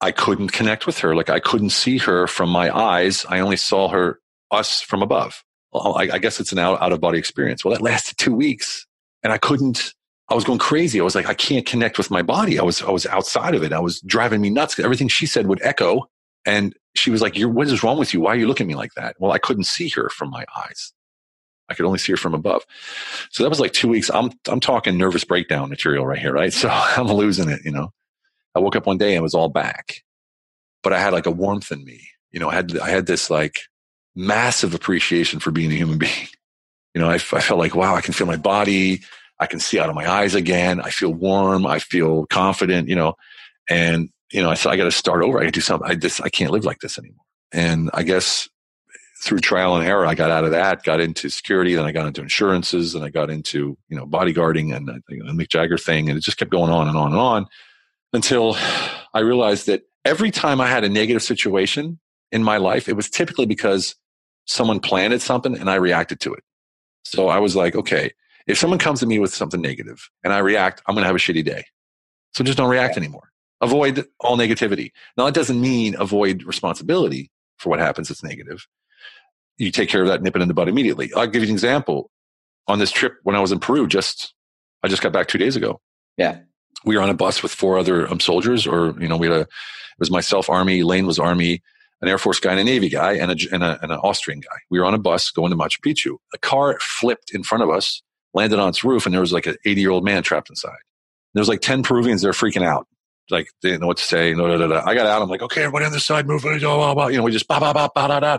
[0.00, 1.16] I couldn't connect with her.
[1.16, 3.26] Like I couldn't see her from my eyes.
[3.28, 5.42] I only saw her, us from above.
[5.72, 7.64] Well, I, I guess it's an out, out of body experience.
[7.64, 8.86] Well, that lasted two weeks
[9.22, 9.92] and I couldn't
[10.30, 11.00] I was going crazy.
[11.00, 12.58] I was like, I can't connect with my body.
[12.58, 13.72] I was, I was outside of it.
[13.72, 14.78] I was driving me nuts.
[14.78, 16.08] Everything she said would echo.
[16.44, 18.20] And she was like, what is wrong with you?
[18.20, 19.16] Why are you looking at me like that?
[19.18, 20.92] Well, I couldn't see her from my eyes.
[21.68, 22.64] I could only see her from above.
[23.30, 24.10] So that was like two weeks.
[24.12, 26.52] I'm, I'm talking nervous breakdown material right here, right?
[26.58, 27.92] So I'm losing it, you know.
[28.54, 30.02] I woke up one day and it was all back,
[30.82, 32.08] but I had like a warmth in me.
[32.32, 33.56] You know, I had, I had this like
[34.14, 36.28] massive appreciation for being a human being.
[36.94, 39.02] You know, I, I felt like, wow, I can feel my body.
[39.40, 40.80] I can see out of my eyes again.
[40.80, 41.66] I feel warm.
[41.66, 43.14] I feel confident, you know,
[43.68, 45.38] and, you know, I said, I got to start over.
[45.38, 45.88] I got to do something.
[45.88, 47.24] I just, I can't live like this anymore.
[47.52, 48.48] And I guess
[49.22, 52.06] through trial and error, I got out of that, got into security, then I got
[52.06, 56.08] into insurances, and I got into, you know, bodyguarding and uh, the Mick Jagger thing.
[56.08, 57.46] And it just kept going on and on and on
[58.12, 58.56] until
[59.14, 61.98] I realized that every time I had a negative situation
[62.32, 63.94] in my life, it was typically because
[64.46, 66.42] someone planted something and I reacted to it.
[67.04, 68.12] So I was like, okay,
[68.48, 71.14] if someone comes to me with something negative and I react, I'm going to have
[71.14, 71.64] a shitty day.
[72.34, 73.30] So just don't react anymore.
[73.60, 74.90] Avoid all negativity.
[75.16, 78.66] Now, that doesn't mean avoid responsibility for what happens that's negative.
[79.58, 81.10] You take care of that, nip it in the bud immediately.
[81.14, 82.10] I'll give you an example.
[82.68, 84.34] On this trip when I was in Peru, just
[84.82, 85.80] I just got back two days ago.
[86.18, 86.40] Yeah,
[86.84, 89.36] we were on a bus with four other um, soldiers, or you know, we had
[89.36, 89.40] a.
[89.40, 89.48] It
[89.98, 90.82] was myself, Army.
[90.82, 91.62] Lane was Army
[92.00, 94.40] an Air Force guy and a Navy guy and, a, and, a, and an Austrian
[94.40, 94.56] guy.
[94.70, 96.16] We were on a bus going to Machu Picchu.
[96.34, 98.02] A car flipped in front of us
[98.38, 100.78] landed on its roof, and there was like an 80 year old man trapped inside.
[101.34, 102.86] There was like 10 Peruvians there freaking out.
[103.30, 104.32] Like they didn't know what to say.
[104.32, 104.82] No, no, no, no.
[104.84, 105.20] I got out.
[105.20, 106.42] I'm like, okay, everybody on the side, move.
[106.42, 107.06] Blah, blah, blah.
[107.08, 108.38] You know, we just ba ba ba ba da da.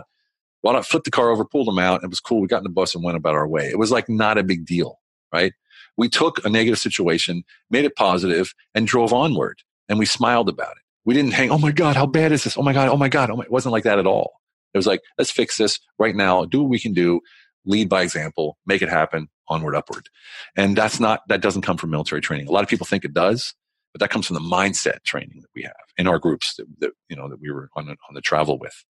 [0.62, 2.02] Well, I flipped the car over, pulled them out.
[2.02, 2.40] It was cool.
[2.40, 3.68] We got in the bus and went about our way.
[3.68, 4.98] It was like not a big deal,
[5.32, 5.52] right?
[5.96, 9.58] We took a negative situation, made it positive, and drove onward.
[9.88, 10.82] And we smiled about it.
[11.04, 12.58] We didn't hang, oh my God, how bad is this?
[12.58, 13.30] Oh my God, oh my God.
[13.30, 13.44] Oh my.
[13.44, 14.40] It wasn't like that at all.
[14.74, 17.20] It was like, let's fix this right now, do what we can do,
[17.64, 20.08] lead by example, make it happen, onward, upward.
[20.56, 22.48] And that's not, that doesn't come from military training.
[22.48, 23.54] A lot of people think it does,
[23.92, 26.92] but that comes from the mindset training that we have in our groups that, that
[27.08, 28.84] you know, that we were on, on the travel with.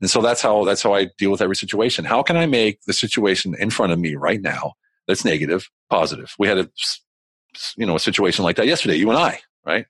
[0.00, 2.04] And so that's how, that's how I deal with every situation.
[2.04, 4.72] How can I make the situation in front of me right now
[5.06, 6.34] that's negative, positive?
[6.38, 6.68] We had a,
[7.76, 9.86] you know, a situation like that yesterday, you and I, right?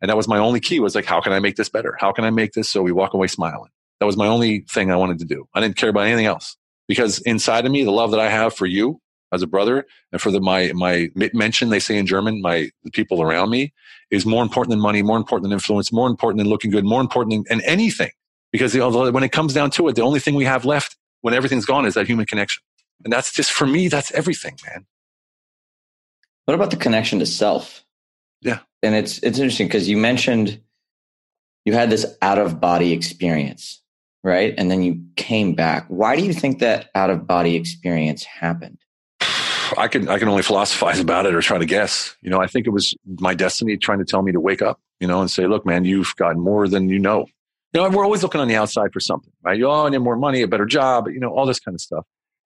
[0.00, 1.96] And that was my only key was like, how can I make this better?
[2.00, 3.70] How can I make this so we walk away smiling?
[4.00, 5.46] That was my only thing I wanted to do.
[5.54, 6.56] I didn't care about anything else
[6.88, 10.20] because inside of me, the love that I have for you as a brother and
[10.20, 13.72] for the, my, my Mitmenschen, they say in German, my, the people around me
[14.10, 17.00] is more important than money, more important than influence, more important than looking good, more
[17.00, 18.10] important than, anything.
[18.50, 18.80] Because the,
[19.12, 21.84] when it comes down to it, the only thing we have left when everything's gone
[21.84, 22.62] is that human connection.
[23.04, 24.86] And that's just for me, that's everything, man.
[26.46, 27.84] What about the connection to self?
[28.40, 28.60] Yeah.
[28.82, 30.60] And it's it's interesting because you mentioned
[31.64, 33.82] you had this out of body experience,
[34.28, 34.54] right?
[34.58, 35.86] And then you came back.
[35.88, 38.78] Why do you think that out of body experience happened?
[39.76, 42.14] I can I can only philosophize about it or try to guess.
[42.22, 44.80] You know, I think it was my destiny trying to tell me to wake up,
[45.00, 47.26] you know, and say, look, man, you've got more than you know.
[47.72, 49.60] You know, we're always looking on the outside for something, right?
[49.62, 52.06] Oh, I need more money, a better job, you know, all this kind of stuff.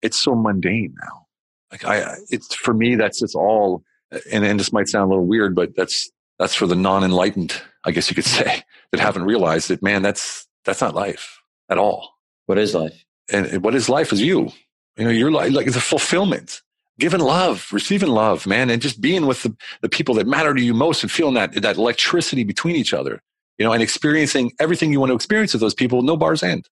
[0.02, 1.28] It's so mundane now.
[1.72, 3.84] Like I, it's for me, that's just all.
[4.32, 7.92] And, and this might sound a little weird, but that's that's for the non-enlightened, I
[7.92, 12.18] guess you could say, that haven't realized that, man, that's that's not life at all.
[12.46, 13.04] What is life?
[13.32, 14.52] And what is life is you.
[14.98, 16.62] You know, you're like, like the fulfillment
[17.00, 20.62] giving love, receiving love, man, and just being with the, the people that matter to
[20.62, 23.22] you most and feeling that, that electricity between each other,
[23.58, 26.68] you know, and experiencing everything you want to experience with those people, no bars end.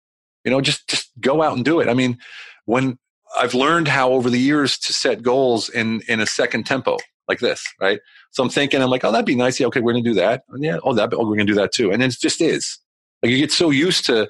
[0.44, 1.88] You know, just, just go out and do it.
[1.88, 2.18] I mean,
[2.66, 2.98] when
[3.38, 6.98] I've learned how over the years to set goals in, in a second tempo
[7.28, 8.00] like this, right?
[8.32, 9.60] So I'm thinking, I'm like, oh, that'd be nice.
[9.60, 10.42] Yeah, okay, we're to do that.
[10.50, 11.92] And yeah, oh, that, oh, we're to do that too.
[11.92, 12.78] And it just is.
[13.22, 14.28] Like you get so used to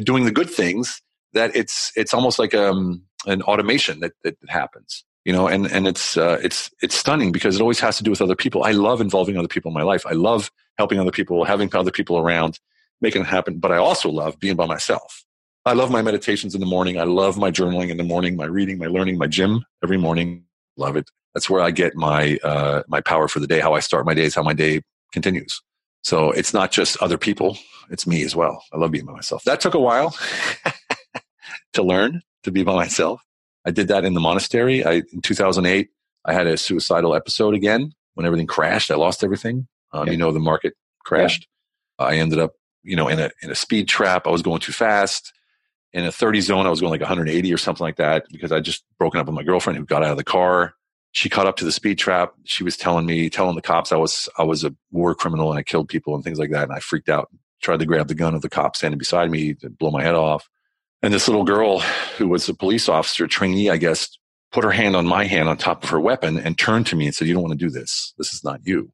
[0.00, 1.00] doing the good things
[1.32, 5.86] that it's, it's almost like um, an automation that, that happens you know and and
[5.86, 8.64] it's uh, it's it's stunning because it always has to do with other people.
[8.64, 10.04] I love involving other people in my life.
[10.06, 12.60] I love helping other people having other people around
[13.00, 15.24] making it happen but i also love being by myself.
[15.66, 17.00] I love my meditations in the morning.
[17.00, 20.44] I love my journaling in the morning my reading my learning my gym every morning.
[20.76, 21.08] Love it.
[21.34, 24.14] That's where i get my uh, my power for the day how i start my
[24.14, 25.62] days how my day continues
[26.04, 27.58] so it's not just other people
[27.90, 30.16] it's me as well i love being by myself that took a while
[31.72, 33.20] to learn to be by myself
[33.64, 34.84] I did that in the monastery.
[34.84, 35.88] I, in 2008,
[36.26, 38.90] I had a suicidal episode again when everything crashed.
[38.90, 39.66] I lost everything.
[39.92, 40.12] Um, yeah.
[40.12, 41.46] You know, the market crashed.
[41.98, 42.06] Yeah.
[42.06, 44.26] I ended up, you know, in a in a speed trap.
[44.26, 45.32] I was going too fast.
[45.92, 48.58] In a 30 zone, I was going like 180 or something like that because I
[48.58, 50.74] just broken up with my girlfriend who got out of the car.
[51.14, 52.34] She caught up to the speed trap.
[52.42, 55.58] She was telling me, telling the cops I was I was a war criminal and
[55.58, 56.64] I killed people and things like that.
[56.64, 57.30] And I freaked out.
[57.62, 60.16] Tried to grab the gun of the cop standing beside me to blow my head
[60.16, 60.50] off.
[61.02, 61.78] And this little girl
[62.18, 64.18] who was a police officer trainee, I guess,
[64.52, 67.06] put her hand on my hand on top of her weapon and turned to me
[67.06, 68.12] and said, "You don't want to do this.
[68.18, 68.92] This is not you."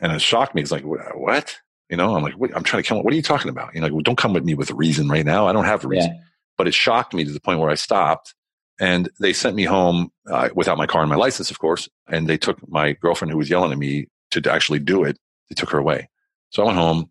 [0.00, 0.62] And it shocked me.
[0.62, 1.56] It's like, what?
[1.90, 2.98] You know, I'm like, I'm trying to come.
[3.02, 3.74] What are you talking about?
[3.74, 5.46] You know, well, don't come with me with a reason right now.
[5.48, 6.12] I don't have a reason.
[6.14, 6.20] Yeah.
[6.56, 8.34] But it shocked me to the point where I stopped.
[8.78, 11.88] And they sent me home uh, without my car and my license, of course.
[12.08, 15.18] And they took my girlfriend who was yelling at me to actually do it.
[15.48, 16.08] They took her away.
[16.50, 17.10] So I went home.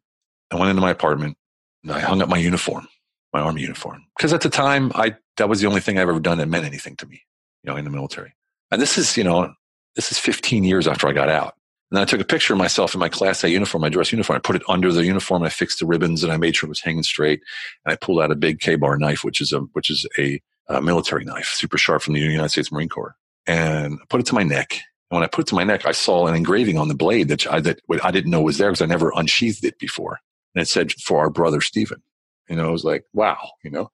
[0.52, 1.38] I went into my apartment
[1.84, 2.88] and I hung up my uniform,
[3.34, 4.06] my army uniform.
[4.16, 6.66] Because at the time, I that was the only thing I've ever done that meant
[6.66, 7.22] anything to me,
[7.64, 8.34] you know, in the military.
[8.72, 9.54] And this is, you know,
[9.96, 11.56] this is 15 years after I got out.
[11.92, 14.38] And I took a picture of myself in my Class A uniform, my dress uniform.
[14.38, 15.44] I put it under the uniform.
[15.44, 17.42] I fixed the ribbons and I made sure it was hanging straight.
[17.86, 20.82] And I pulled out a big Ka-Bar knife, which is a which is a, a
[20.82, 24.36] military knife, super sharp from the United States Marine Corps, and I put it to
[24.36, 24.74] my neck.
[25.10, 27.28] And when I put it to my neck, I saw an engraving on the blade
[27.28, 30.20] that I, that I didn't know was there because I never unsheathed it before.
[30.54, 32.02] And it said, "For our brother Stephen."
[32.50, 33.92] You know, I was like, "Wow," you know,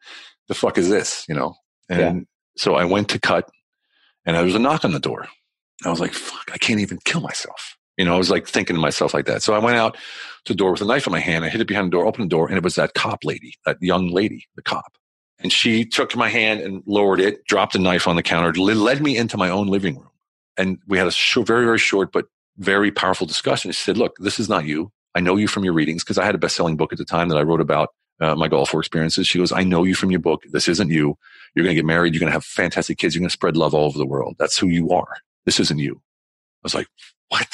[0.47, 1.25] the fuck is this?
[1.27, 1.55] You know,
[1.89, 2.23] and yeah.
[2.57, 3.49] so I went to cut,
[4.25, 5.27] and there was a knock on the door.
[5.83, 8.75] I was like, "Fuck, I can't even kill myself." You know, I was like thinking
[8.75, 9.43] to myself like that.
[9.43, 9.97] So I went out
[10.45, 11.45] to the door with a knife in my hand.
[11.45, 13.55] I hid it behind the door, opened the door, and it was that cop lady,
[13.65, 14.97] that young lady, the cop.
[15.41, 19.01] And she took my hand and lowered it, dropped a knife on the counter, led
[19.01, 20.09] me into my own living room.
[20.57, 22.25] And we had a short, very, very short, but
[22.57, 23.71] very powerful discussion.
[23.71, 24.91] She said, Look, this is not you.
[25.15, 27.05] I know you from your readings because I had a best selling book at the
[27.05, 29.27] time that I wrote about uh, my golf experiences.
[29.27, 30.43] She goes, I know you from your book.
[30.51, 31.17] This isn't you.
[31.55, 32.13] You're going to get married.
[32.13, 33.15] You're going to have fantastic kids.
[33.15, 34.35] You're going to spread love all over the world.
[34.37, 35.15] That's who you are.
[35.45, 35.95] This isn't you.
[35.95, 36.87] I was like,
[37.29, 37.47] What?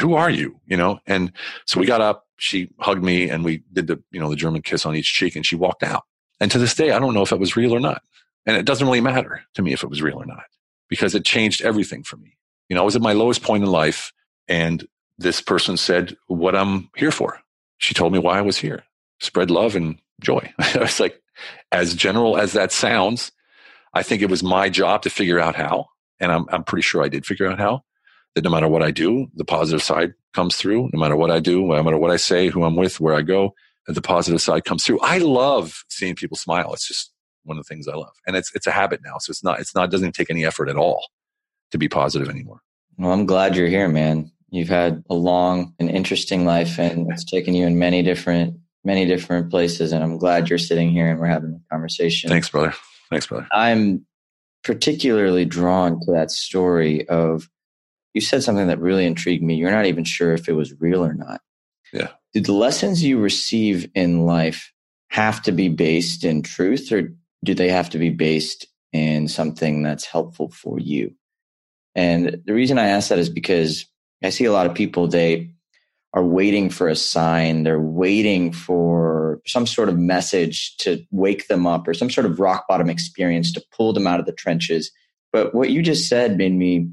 [0.00, 0.60] who are you?
[0.66, 0.98] You know?
[1.06, 1.32] And
[1.66, 4.62] so we got up, she hugged me and we did the, you know, the German
[4.62, 6.04] kiss on each cheek and she walked out.
[6.40, 8.02] And to this day, I don't know if it was real or not.
[8.44, 10.44] And it doesn't really matter to me if it was real or not
[10.88, 12.36] because it changed everything for me.
[12.68, 14.12] You know, I was at my lowest point in life
[14.48, 14.86] and
[15.18, 17.40] this person said what I'm here for.
[17.78, 18.84] She told me why I was here.
[19.20, 20.52] Spread love and joy.
[20.58, 21.20] I was like,
[21.72, 23.32] as general as that sounds,
[23.94, 25.86] I think it was my job to figure out how.
[26.20, 27.82] And I'm, I'm pretty sure I did figure out how
[28.34, 30.90] that no matter what I do, the positive side comes through.
[30.92, 33.22] No matter what I do, no matter what I say, who I'm with, where I
[33.22, 33.54] go,
[33.94, 35.00] the positive side comes through.
[35.00, 36.72] I love seeing people smile.
[36.72, 37.12] It's just
[37.44, 39.18] one of the things I love, and it's it's a habit now.
[39.18, 41.06] So it's not it's not it doesn't take any effort at all
[41.70, 42.60] to be positive anymore.
[42.98, 44.30] Well, I'm glad you're here, man.
[44.50, 49.04] You've had a long and interesting life, and it's taken you in many different many
[49.04, 49.92] different places.
[49.92, 52.30] And I'm glad you're sitting here and we're having a conversation.
[52.30, 52.72] Thanks, brother.
[53.10, 53.46] Thanks, brother.
[53.52, 54.06] I'm
[54.64, 57.48] particularly drawn to that story of
[58.14, 59.56] you said something that really intrigued me.
[59.56, 61.42] You're not even sure if it was real or not.
[61.92, 62.08] Yeah.
[62.42, 64.72] The lessons you receive in life
[65.10, 69.82] have to be based in truth or do they have to be based in something
[69.82, 71.14] that's helpful for you?
[71.94, 73.86] And the reason I ask that is because
[74.22, 75.50] I see a lot of people, they
[76.12, 77.62] are waiting for a sign.
[77.62, 82.38] They're waiting for some sort of message to wake them up or some sort of
[82.38, 84.90] rock bottom experience to pull them out of the trenches.
[85.32, 86.88] But what you just said made me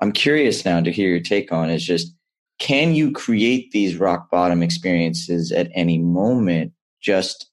[0.00, 2.14] I'm curious now to hear your take on is just
[2.58, 7.50] can you create these rock bottom experiences at any moment just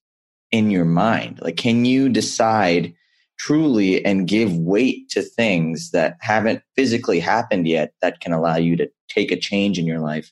[0.51, 1.39] in your mind?
[1.41, 2.93] Like, can you decide
[3.37, 8.75] truly and give weight to things that haven't physically happened yet that can allow you
[8.77, 10.31] to take a change in your life?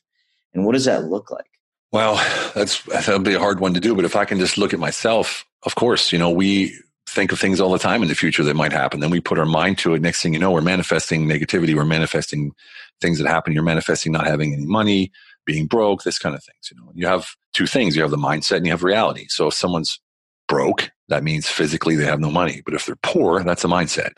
[0.52, 1.46] And what does that look like?
[1.92, 2.16] Well,
[2.54, 3.94] that's that'll be a hard one to do.
[3.94, 6.76] But if I can just look at myself, of course, you know, we
[7.14, 9.00] think of things all the time in the future that might happen.
[9.00, 10.02] Then we put our mind to it.
[10.02, 11.74] Next thing you know, we're manifesting negativity.
[11.74, 12.52] We're manifesting
[13.00, 13.52] things that happen.
[13.52, 15.12] You're manifesting not having any money,
[15.46, 16.70] being broke, this kind of things.
[16.70, 17.96] You know, you have two things.
[17.96, 19.26] You have the mindset and you have reality.
[19.28, 20.00] So if someone's
[20.48, 22.62] broke, that means physically they have no money.
[22.64, 24.12] But if they're poor, that's a mindset.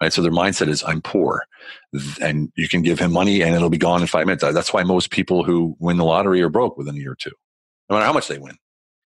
[0.00, 0.12] Right.
[0.12, 1.44] So their mindset is I'm poor.
[2.22, 4.42] And you can give him money and it'll be gone in five minutes.
[4.42, 7.32] That's why most people who win the lottery are broke within a year or two,
[7.90, 8.56] no matter how much they win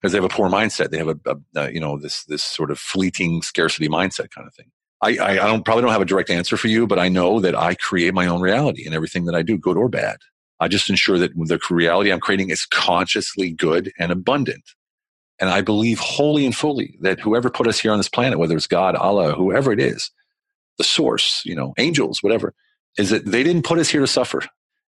[0.00, 0.90] because they have a poor mindset.
[0.90, 4.46] They have a, a, a, you know this this sort of fleeting scarcity mindset kind
[4.46, 4.70] of thing.
[5.02, 7.54] I, I, don't probably don't have a direct answer for you, but I know that
[7.54, 10.18] I create my own reality in everything that I do, good or bad.
[10.60, 14.62] I just ensure that the reality I'm creating is consciously good and abundant.
[15.38, 18.54] And I believe wholly and fully that whoever put us here on this planet, whether
[18.54, 20.10] it's God, Allah, whoever it is,
[20.76, 22.52] the source, you know, angels, whatever,
[22.98, 24.42] is that they didn't put us here to suffer.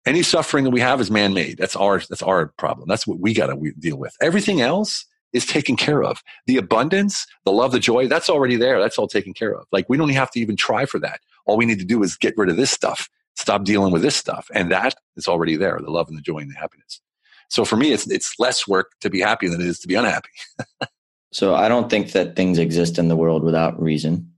[0.07, 1.59] Any suffering that we have is man-made.
[1.59, 2.89] That's our that's our problem.
[2.89, 4.17] That's what we got to deal with.
[4.21, 6.23] Everything else is taken care of.
[6.47, 8.81] The abundance, the love, the joy, that's already there.
[8.81, 9.67] That's all taken care of.
[9.73, 11.21] Like we don't have to even try for that.
[11.45, 14.17] All we need to do is get rid of this stuff Stop dealing with this
[14.17, 14.51] stuff.
[14.55, 17.01] And that is already there, the love and the joy and the happiness.
[17.49, 19.95] So for me, it's, it's less work to be happy than it is to be
[19.95, 20.31] unhappy.
[21.33, 24.33] so I don't think that things exist in the world without reason.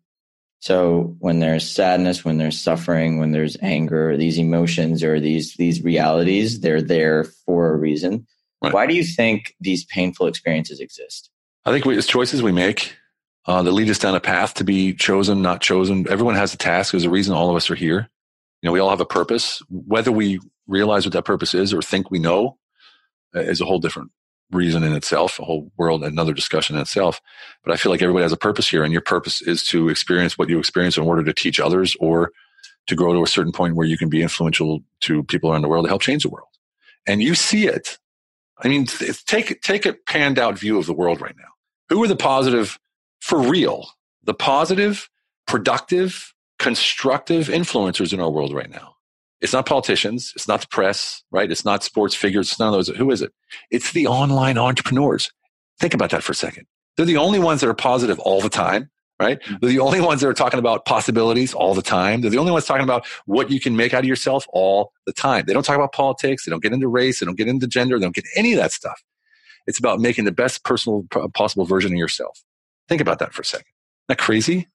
[0.61, 5.83] So when there's sadness, when there's suffering, when there's anger, these emotions or these these
[5.83, 8.27] realities, they're there for a reason.
[8.63, 8.73] Right.
[8.73, 11.31] Why do you think these painful experiences exist?
[11.65, 12.97] I think we, it's choices we make
[13.47, 16.09] uh, that lead us down a path to be chosen, not chosen.
[16.09, 16.93] Everyone has a task.
[16.93, 18.09] There's a reason all of us are here.
[18.63, 19.63] You know, we all have a purpose.
[19.69, 22.59] Whether we realize what that purpose is or think we know
[23.35, 24.11] uh, is a whole different
[24.51, 27.21] reason in itself, a whole world, another discussion in itself.
[27.65, 30.39] But I feel like everybody has a purpose here, and your purpose is to experience
[30.39, 32.33] what you experience in order to teach others or
[32.87, 35.69] to grow to a certain point where you can be influential to people around the
[35.69, 36.49] world to help change the world.
[37.07, 37.99] And you see it.
[38.59, 41.49] I mean, take take a panned out view of the world right now.
[41.91, 42.79] Who are the positive,
[43.21, 43.89] for real,
[44.25, 45.09] the positive,
[45.47, 48.97] productive, constructive influencers in our world right now?
[49.41, 50.33] It's not politicians.
[50.35, 51.51] It's not the press, right?
[51.51, 52.51] It's not sports figures.
[52.51, 52.89] It's none of those.
[52.89, 53.33] Who is it?
[53.71, 55.31] It's the online entrepreneurs.
[55.79, 56.67] Think about that for a second.
[56.97, 59.41] They're the only ones that are positive all the time, right?
[59.41, 59.57] Mm-hmm.
[59.61, 62.21] They're the only ones that are talking about possibilities all the time.
[62.21, 65.13] They're the only ones talking about what you can make out of yourself all the
[65.13, 65.45] time.
[65.47, 66.45] They don't talk about politics.
[66.45, 67.21] They don't get into race.
[67.21, 67.99] They don't get into gender.
[67.99, 69.01] They don't get any of that stuff.
[69.69, 72.43] It's about making the best personal possible version of yourself.
[72.89, 73.67] Think about that for a second.
[73.67, 74.67] Isn't that crazy?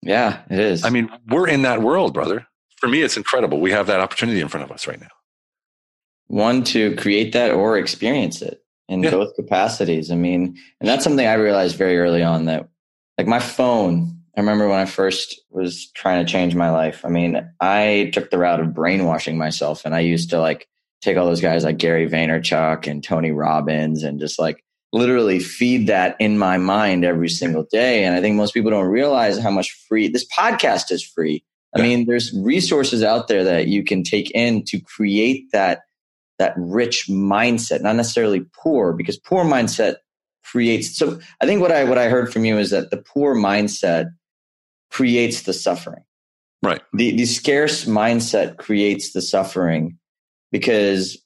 [0.00, 0.84] Yeah, it is.
[0.84, 2.46] I mean, we're in that world, brother
[2.76, 3.60] for me, it's incredible.
[3.60, 5.08] We have that opportunity in front of us right now.
[6.28, 9.10] One to create that or experience it in yeah.
[9.10, 10.10] both capacities.
[10.10, 12.68] I mean, and that's something I realized very early on that,
[13.18, 14.12] like my phone.
[14.36, 17.04] I remember when I first was trying to change my life.
[17.04, 20.68] I mean, I took the route of brainwashing myself, and I used to like
[21.00, 24.62] take all those guys like Gary Vaynerchuk and Tony Robbins, and just like
[24.92, 28.04] literally feed that in my mind every single day.
[28.04, 31.44] And I think most people don't realize how much free this podcast is free.
[31.80, 35.82] I mean, there's resources out there that you can take in to create that
[36.38, 39.96] that rich mindset, not necessarily poor, because poor mindset
[40.44, 40.96] creates.
[40.96, 44.10] So I think what I what I heard from you is that the poor mindset
[44.90, 46.02] creates the suffering.
[46.62, 46.82] Right.
[46.92, 49.98] The the scarce mindset creates the suffering
[50.52, 51.18] because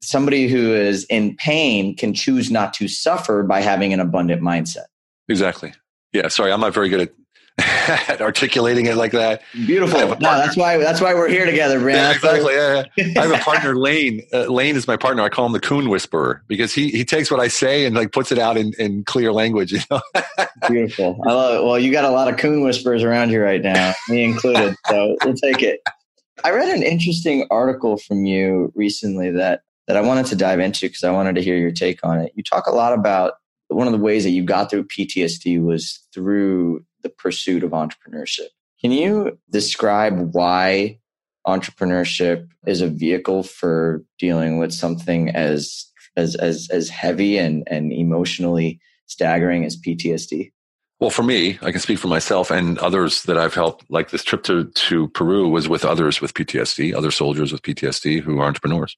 [0.00, 4.86] somebody who is in pain can choose not to suffer by having an abundant mindset.
[5.28, 5.72] Exactly.
[6.12, 6.28] Yeah.
[6.28, 7.27] Sorry, I'm not very good at at
[8.20, 9.42] articulating it like that.
[9.52, 10.00] Beautiful.
[10.00, 11.94] No, that's why that's why we're here together, man.
[11.94, 12.54] Yeah, exactly.
[12.54, 13.20] Yeah, yeah.
[13.20, 14.22] I have a partner, Lane.
[14.32, 15.22] Uh, Lane is my partner.
[15.22, 18.12] I call him the Kuhn whisperer because he he takes what I say and like
[18.12, 19.72] puts it out in, in clear language.
[19.72, 20.00] You know.
[20.68, 21.20] Beautiful.
[21.26, 21.64] I love it.
[21.64, 24.76] Well, you got a lot of Kuhn whisperers around you right now, me included.
[24.88, 25.80] So we'll take it.
[26.44, 30.86] I read an interesting article from you recently that that I wanted to dive into
[30.86, 32.32] because I wanted to hear your take on it.
[32.34, 33.34] You talk a lot about
[33.68, 38.48] one of the ways that you got through PTSD was through the pursuit of entrepreneurship.
[38.80, 40.98] Can you describe why
[41.46, 45.86] entrepreneurship is a vehicle for dealing with something as
[46.16, 50.52] as as as heavy and and emotionally staggering as PTSD?
[51.00, 53.88] Well, for me, I can speak for myself and others that I've helped.
[53.88, 58.20] Like this trip to, to Peru was with others with PTSD, other soldiers with PTSD
[58.20, 58.96] who are entrepreneurs.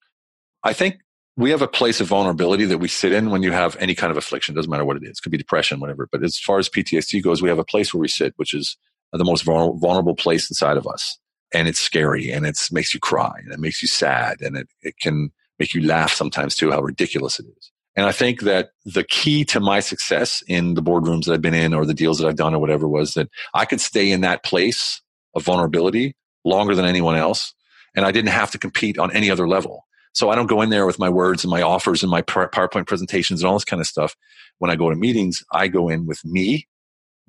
[0.64, 1.00] I think
[1.36, 4.10] we have a place of vulnerability that we sit in when you have any kind
[4.10, 4.54] of affliction.
[4.54, 5.18] Doesn't matter what it is.
[5.18, 6.08] It could be depression, whatever.
[6.10, 8.76] But as far as PTSD goes, we have a place where we sit, which is
[9.12, 11.18] the most vulnerable place inside of us.
[11.52, 14.68] And it's scary and it makes you cry and it makes you sad and it,
[14.82, 17.72] it can make you laugh sometimes too, how ridiculous it is.
[17.96, 21.54] And I think that the key to my success in the boardrooms that I've been
[21.54, 24.20] in or the deals that I've done or whatever was that I could stay in
[24.20, 25.02] that place
[25.34, 26.14] of vulnerability
[26.44, 27.52] longer than anyone else.
[27.96, 29.86] And I didn't have to compete on any other level.
[30.12, 32.86] So I don't go in there with my words and my offers and my PowerPoint
[32.86, 34.16] presentations and all this kind of stuff.
[34.58, 36.66] When I go to meetings, I go in with me,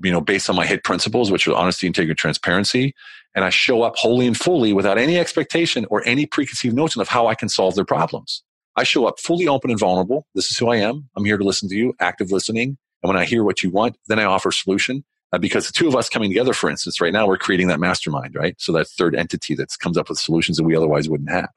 [0.03, 2.93] you know, based on my hit principles, which are honesty, integrity, transparency.
[3.35, 7.07] And I show up wholly and fully without any expectation or any preconceived notion of
[7.07, 8.43] how I can solve their problems.
[8.75, 10.25] I show up fully open and vulnerable.
[10.33, 11.09] This is who I am.
[11.15, 12.77] I'm here to listen to you, active listening.
[13.03, 15.03] And when I hear what you want, then I offer solution.
[15.33, 17.79] Uh, because the two of us coming together, for instance, right now we're creating that
[17.79, 18.55] mastermind, right?
[18.59, 21.49] So that third entity that comes up with solutions that we otherwise wouldn't have.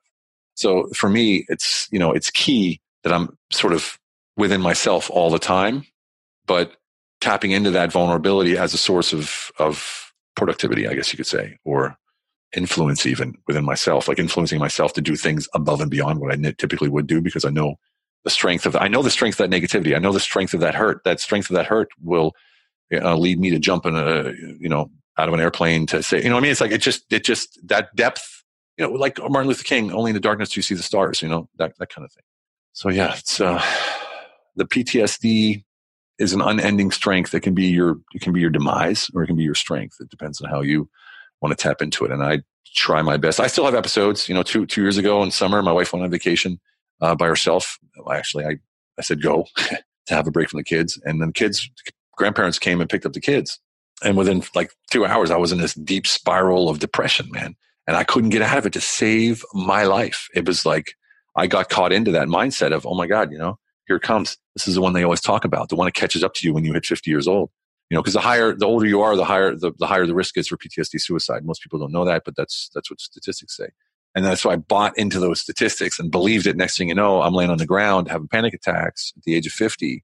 [0.54, 3.98] So for me, it's, you know, it's key that I'm sort of
[4.36, 5.84] within myself all the time,
[6.46, 6.76] but
[7.20, 11.58] tapping into that vulnerability as a source of, of productivity, I guess you could say,
[11.64, 11.96] or
[12.56, 16.36] influence even within myself, like influencing myself to do things above and beyond what I
[16.52, 17.76] typically would do because I know
[18.24, 19.94] the strength of, I know the strength of that negativity.
[19.94, 21.02] I know the strength of that hurt.
[21.04, 22.32] That strength of that hurt will
[22.92, 26.22] uh, lead me to jump in a, you know, out of an airplane to say,
[26.22, 26.50] you know I mean?
[26.50, 28.43] It's like, it just, it just, that depth
[28.76, 31.22] you know, like Martin Luther King, only in the darkness do you see the stars,
[31.22, 32.24] you know, that, that kind of thing.
[32.72, 33.62] So yeah, it's, uh,
[34.56, 35.64] the PTSD
[36.18, 37.34] is an unending strength.
[37.34, 39.96] It can be your, it can be your demise or it can be your strength.
[40.00, 40.88] It depends on how you
[41.40, 42.10] want to tap into it.
[42.10, 42.42] And I
[42.74, 43.40] try my best.
[43.40, 44.28] I still have episodes.
[44.28, 46.60] You know, two two years ago in summer, my wife went on vacation
[47.00, 47.78] uh, by herself.
[48.10, 48.56] Actually, I
[48.98, 51.70] I said go to have a break from the kids, and then kids
[52.16, 53.58] grandparents came and picked up the kids,
[54.02, 57.56] and within like two hours, I was in this deep spiral of depression, man,
[57.86, 60.28] and I couldn't get out of it to save my life.
[60.34, 60.94] It was like
[61.36, 64.38] I got caught into that mindset of, oh my god, you know, here it comes.
[64.54, 66.54] This is the one they always talk about, the one that catches up to you
[66.54, 67.50] when you hit 50 years old
[67.90, 70.14] you know, because the higher, the older you are, the higher, the, the higher the
[70.14, 71.44] risk is for PTSD suicide.
[71.44, 73.68] Most people don't know that, but that's, that's what statistics say.
[74.14, 76.56] And that's why I bought into those statistics and believed it.
[76.56, 79.46] Next thing you know, I'm laying on the ground having panic attacks at the age
[79.46, 80.02] of 50.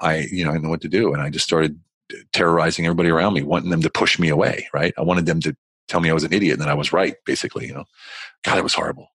[0.00, 1.12] I, you know, I know what to do.
[1.12, 1.80] And I just started
[2.32, 4.94] terrorizing everybody around me, wanting them to push me away, right?
[4.96, 5.56] I wanted them to
[5.88, 7.84] tell me I was an idiot and that I was right, basically, you know.
[8.44, 9.08] God, it was horrible.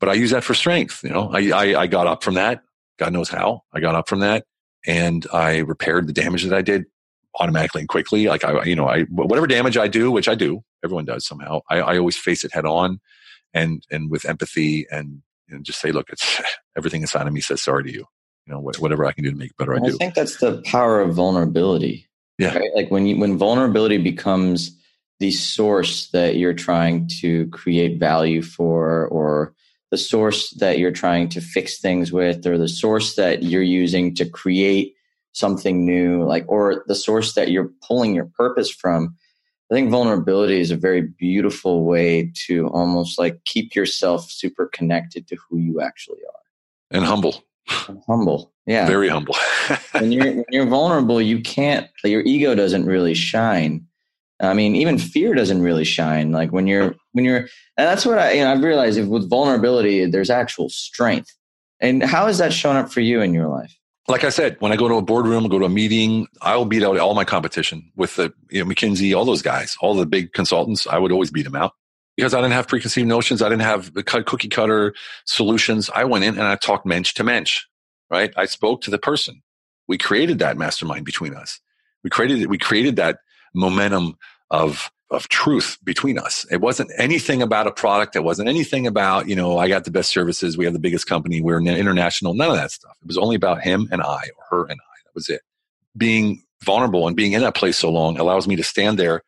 [0.00, 1.30] But I use that for strength, you know.
[1.32, 2.62] I, I, I got up from that.
[2.98, 3.62] God knows how.
[3.72, 4.44] I got up from that
[4.86, 6.86] and I repaired the damage that I did
[7.38, 8.26] automatically and quickly.
[8.26, 11.60] Like I, you know, I whatever damage I do, which I do, everyone does somehow.
[11.68, 13.00] I, I always face it head on,
[13.52, 16.40] and and with empathy and and just say, look, it's
[16.76, 18.04] everything inside of me says sorry to you.
[18.46, 19.94] You know, whatever I can do to make it better, I, I do.
[19.94, 22.08] I think that's the power of vulnerability.
[22.38, 22.70] Yeah, right?
[22.74, 24.76] like when you when vulnerability becomes
[25.18, 29.54] the source that you're trying to create value for, or
[29.90, 34.14] the source that you're trying to fix things with, or the source that you're using
[34.14, 34.94] to create
[35.32, 39.14] something new, like, or the source that you're pulling your purpose from.
[39.70, 45.26] I think vulnerability is a very beautiful way to almost like keep yourself super connected
[45.28, 46.96] to who you actually are.
[46.96, 47.44] And humble.
[47.88, 48.52] And humble.
[48.66, 48.86] Yeah.
[48.86, 49.36] Very humble.
[49.92, 53.86] when you're when you're vulnerable, you can't your ego doesn't really shine.
[54.40, 56.32] I mean, even fear doesn't really shine.
[56.32, 57.38] Like when you're when you're
[57.76, 61.34] and that's what I you know I've realized with vulnerability, there's actual strength.
[61.80, 63.76] And how has that shown up for you in your life?
[64.08, 66.82] like I said, when I go to a boardroom, go to a meeting, I'll beat
[66.82, 70.32] out all my competition with the you know, McKinsey, all those guys, all the big
[70.32, 70.86] consultants.
[70.86, 71.72] I would always beat them out
[72.16, 73.42] because I didn't have preconceived notions.
[73.42, 75.90] I didn't have the cookie cutter solutions.
[75.94, 77.64] I went in and I talked mensch to mensch,
[78.10, 78.32] right?
[78.36, 79.42] I spoke to the person.
[79.88, 81.60] We created that mastermind between us.
[82.04, 83.18] We created we created that
[83.56, 84.16] momentum
[84.50, 86.44] of of truth between us.
[86.50, 88.16] It wasn't anything about a product.
[88.16, 90.58] It wasn't anything about, you know, I got the best services.
[90.58, 91.40] We have the biggest company.
[91.40, 92.34] We're international.
[92.34, 92.96] None of that stuff.
[93.00, 94.96] It was only about him and I or her and I.
[95.04, 95.42] That was it.
[95.96, 99.22] Being vulnerable and being in that place so long allows me to stand there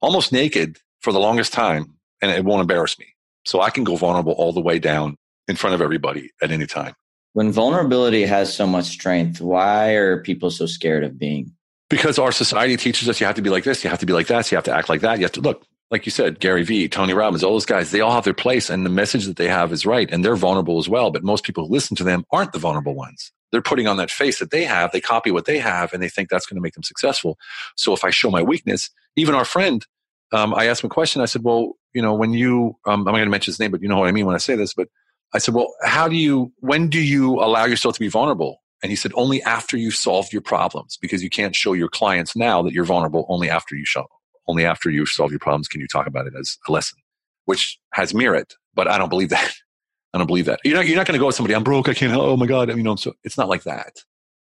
[0.00, 3.06] almost naked for the longest time and it won't embarrass me.
[3.44, 5.16] So I can go vulnerable all the way down
[5.48, 6.94] in front of everybody at any time.
[7.32, 11.52] When vulnerability has so much strength, why are people so scared of being
[11.88, 14.12] because our society teaches us you have to be like this, you have to be
[14.12, 15.18] like that, you have to act like that.
[15.18, 18.00] You have to look, like you said, Gary Vee, Tony Robbins, all those guys, they
[18.00, 20.78] all have their place and the message that they have is right and they're vulnerable
[20.78, 21.10] as well.
[21.10, 23.32] But most people who listen to them aren't the vulnerable ones.
[23.50, 26.10] They're putting on that face that they have, they copy what they have and they
[26.10, 27.38] think that's going to make them successful.
[27.76, 29.86] So if I show my weakness, even our friend,
[30.32, 31.22] um, I asked him a question.
[31.22, 33.70] I said, well, you know, when you, um, I'm not going to mention his name,
[33.70, 34.88] but you know what I mean when I say this, but
[35.32, 38.60] I said, well, how do you, when do you allow yourself to be vulnerable?
[38.82, 42.36] And he said, only after you've solved your problems, because you can't show your clients
[42.36, 44.06] now that you're vulnerable only after you show,
[44.46, 46.98] only after you solve your problems can you talk about it as a lesson,
[47.46, 49.52] which has merit, but I don't believe that.
[50.14, 50.60] I don't believe that.
[50.64, 52.46] You're not, you're not going to go with somebody, I'm broke, I can't oh my
[52.46, 52.70] God.
[52.70, 53.92] I mean, know, so it's not like that.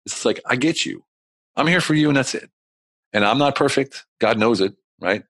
[0.06, 1.02] It's like, I get you.
[1.56, 2.48] I'm here for you and that's it.
[3.12, 4.06] And I'm not perfect.
[4.20, 5.24] God knows it, right?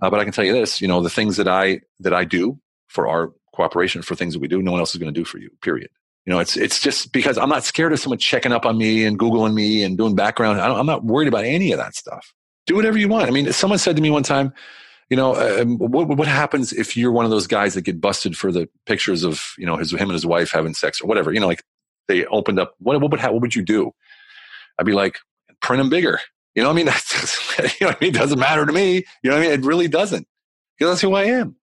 [0.00, 2.24] Uh, but I can tell you this, you know, the things that I, that I
[2.24, 5.20] do for our cooperation, for things that we do, no one else is going to
[5.20, 5.90] do for you, period.
[6.26, 9.04] You know, it's it's just because I'm not scared of someone checking up on me
[9.04, 10.60] and googling me and doing background.
[10.60, 12.34] I am not worried about any of that stuff.
[12.66, 13.28] Do whatever you want.
[13.28, 14.52] I mean, someone said to me one time,
[15.08, 18.36] you know, um, what what happens if you're one of those guys that get busted
[18.36, 21.32] for the pictures of you know his him and his wife having sex or whatever?
[21.32, 21.62] You know, like
[22.08, 22.74] they opened up.
[22.80, 23.92] What what would what would you do?
[24.80, 25.18] I'd be like,
[25.62, 26.18] print them bigger.
[26.56, 26.86] You know I mean?
[26.86, 28.10] That's, you know I mean?
[28.10, 29.04] It doesn't matter to me.
[29.22, 29.60] You know what I mean?
[29.60, 30.26] It really doesn't.
[30.76, 31.56] Because that's who I am.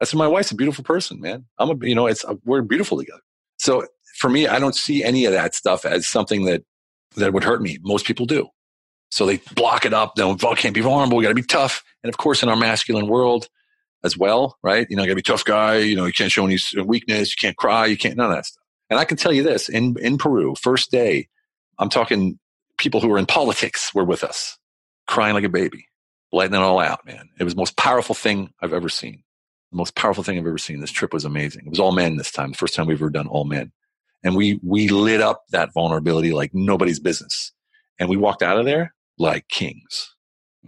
[0.00, 1.44] That's my wife's a beautiful person, man.
[1.58, 3.20] I'm a, you know, it's, we're beautiful together.
[3.58, 3.86] So
[4.24, 6.62] for me, I don't see any of that stuff as something that
[7.16, 7.76] that would hurt me.
[7.82, 8.48] Most people do.
[9.10, 10.16] So they block it up.
[10.16, 11.18] No, oh, can't be vulnerable.
[11.18, 11.84] We got to be tough.
[12.02, 13.48] And of course, in our masculine world
[14.02, 14.86] as well, right?
[14.88, 15.76] You know, you got to be tough guy.
[15.76, 17.32] You know, you can't show any weakness.
[17.32, 17.84] You can't cry.
[17.84, 18.64] You can't none of that stuff.
[18.88, 21.28] And I can tell you this: in in Peru, first day,
[21.78, 22.38] I'm talking
[22.78, 24.56] people who are in politics were with us,
[25.06, 25.84] crying like a baby,
[26.32, 27.04] letting it all out.
[27.04, 29.22] Man, it was the most powerful thing I've ever seen.
[29.70, 30.80] The most powerful thing I've ever seen.
[30.80, 31.66] This trip was amazing.
[31.66, 32.52] It was all men this time.
[32.52, 33.70] The first time we've ever done all men
[34.24, 37.52] and we we lit up that vulnerability like nobody's business.
[38.00, 40.14] And we walked out of there like kings.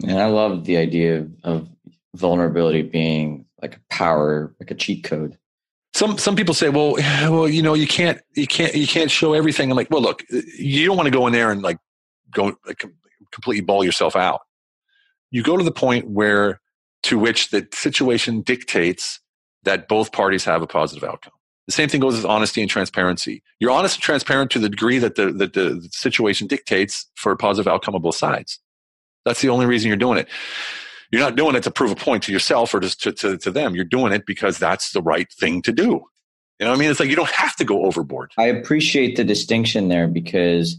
[0.02, 1.68] And i love the idea of
[2.14, 5.38] vulnerability being like a power like a cheat code.
[5.94, 6.92] Some some people say well
[7.30, 9.70] well you know you can't you can't you can't show everything.
[9.70, 11.78] I'm like well look you don't want to go in there and like
[12.30, 12.84] go like,
[13.32, 14.42] completely ball yourself out.
[15.30, 16.60] You go to the point where
[17.04, 19.20] to which the situation dictates
[19.64, 21.32] that both parties have a positive outcome.
[21.66, 23.42] The same thing goes with honesty and transparency.
[23.58, 27.36] You're honest and transparent to the degree that the, that the situation dictates for a
[27.36, 28.60] positive outcome of both sides.
[29.24, 30.28] That's the only reason you're doing it.
[31.10, 33.50] You're not doing it to prove a point to yourself or just to, to, to
[33.50, 33.74] them.
[33.74, 36.04] You're doing it because that's the right thing to do.
[36.58, 36.90] You know what I mean?
[36.90, 38.32] It's like you don't have to go overboard.
[38.38, 40.78] I appreciate the distinction there because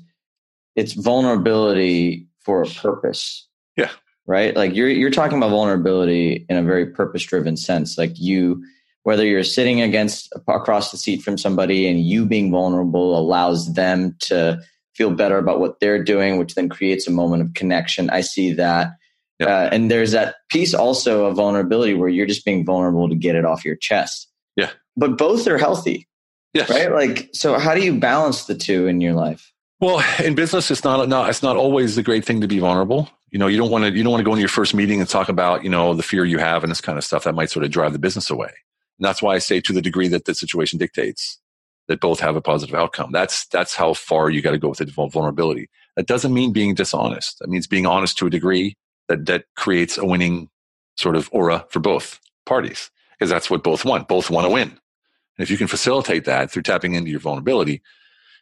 [0.76, 3.48] it's vulnerability for a purpose.
[3.76, 3.92] Yeah.
[4.26, 4.56] Right?
[4.56, 7.98] Like you're you're talking about vulnerability in a very purpose driven sense.
[7.98, 8.64] Like you
[9.08, 14.14] whether you're sitting against across the seat from somebody and you being vulnerable allows them
[14.20, 14.62] to
[14.96, 18.10] feel better about what they're doing, which then creates a moment of connection.
[18.10, 18.98] I see that.
[19.40, 19.48] Yeah.
[19.48, 23.36] Uh, and there's that piece also of vulnerability where you're just being vulnerable to get
[23.36, 24.30] it off your chest.
[24.58, 24.72] Yeah.
[24.98, 26.06] But both are healthy.
[26.54, 26.70] Yes.
[26.70, 26.92] Right?
[26.92, 29.54] Like, so how do you balance the two in your life?
[29.80, 33.10] Well, in business, it's not, not it's not always the great thing to be vulnerable.
[33.32, 35.00] You know, you don't want to you don't want to go into your first meeting
[35.00, 37.36] and talk about you know the fear you have and this kind of stuff that
[37.36, 38.52] might sort of drive the business away.
[39.00, 41.40] And that's why I say to the degree that the situation dictates
[41.88, 43.12] that both have a positive outcome.
[43.12, 45.70] That's, that's how far you got to go with the vulnerability.
[45.96, 47.40] That doesn't mean being dishonest.
[47.40, 48.76] That means being honest to a degree
[49.08, 50.50] that, that creates a winning
[50.98, 54.08] sort of aura for both parties because that's what both want.
[54.08, 54.70] Both want to win.
[54.70, 57.82] And if you can facilitate that through tapping into your vulnerability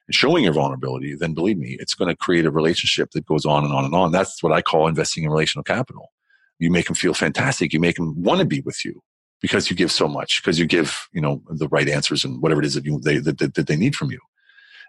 [0.08, 3.46] and showing your vulnerability, then believe me, it's going to create a relationship that goes
[3.46, 4.12] on and on and on.
[4.12, 6.12] That's what I call investing in relational capital.
[6.58, 7.74] You make them feel fantastic.
[7.74, 9.02] You make them want to be with you
[9.46, 12.62] because you give so much, because you give, you know, the right answers and whatever
[12.62, 14.20] it is that you, they, that, that they need from you.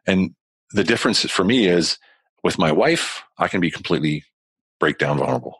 [0.07, 0.35] And
[0.73, 1.99] the difference for me is
[2.43, 4.25] with my wife, I can be completely
[4.81, 5.59] breakdown vulnerable,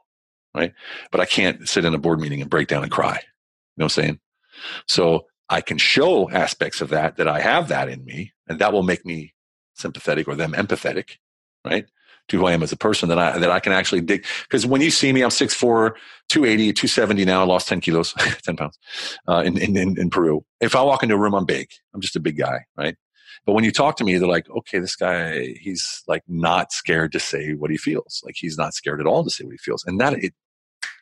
[0.55, 0.73] right?
[1.11, 3.17] But I can't sit in a board meeting and break down and cry.
[3.17, 4.21] You know what I'm saying?
[4.87, 8.73] So I can show aspects of that, that I have that in me, and that
[8.73, 9.35] will make me
[9.75, 11.19] sympathetic or them empathetic,
[11.67, 11.85] right?
[12.29, 14.25] To who I am as a person that I, that I can actually dig.
[14.49, 15.93] Cause when you see me, I'm 6'4",
[16.29, 17.43] 280, 270 now.
[17.43, 18.13] I lost 10 kilos,
[18.43, 18.79] 10 pounds,
[19.29, 20.45] uh, in, in, in Peru.
[20.61, 21.69] If I walk into a room, I'm big.
[21.95, 22.97] I'm just a big guy, right?
[23.45, 27.13] But when you talk to me, they're like, okay, this guy, he's like not scared
[27.13, 28.21] to say what he feels.
[28.25, 29.85] Like he's not scared at all to say what he feels.
[29.85, 30.35] And that it,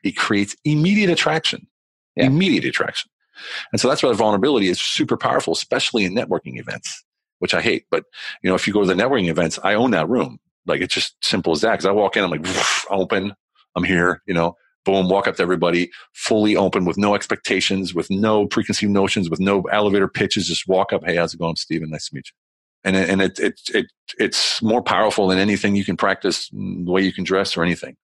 [0.02, 1.66] it creates immediate attraction,
[2.16, 2.26] yeah.
[2.26, 3.10] immediate attraction.
[3.72, 7.02] And so that's why vulnerability is super powerful, especially in networking events,
[7.38, 7.86] which I hate.
[7.90, 8.04] But,
[8.42, 10.38] you know, if you go to the networking events, I own that room.
[10.66, 11.72] Like it's just simple as that.
[11.72, 12.46] Because I walk in, I'm like
[12.90, 13.34] open.
[13.76, 14.22] I'm here.
[14.26, 18.92] You know, boom, walk up to everybody, fully open with no expectations, with no preconceived
[18.92, 20.46] notions, with no elevator pitches.
[20.46, 21.04] Just walk up.
[21.04, 21.90] Hey, how's it going, Steven?
[21.90, 22.32] Nice to meet you.
[22.84, 23.86] And and it it it
[24.18, 27.62] it's more powerful than anything you can practice, mm, the way you can dress or
[27.62, 27.96] anything.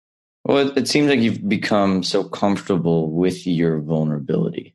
[0.44, 4.74] Well, it, it seems like you've become so comfortable with your vulnerability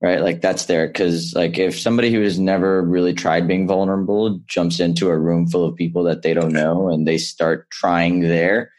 [0.00, 0.20] right?
[0.20, 4.80] Like that's there because like if somebody who has never really tried being vulnerable jumps
[4.80, 8.72] into a room full of people that they don't know and they start trying there,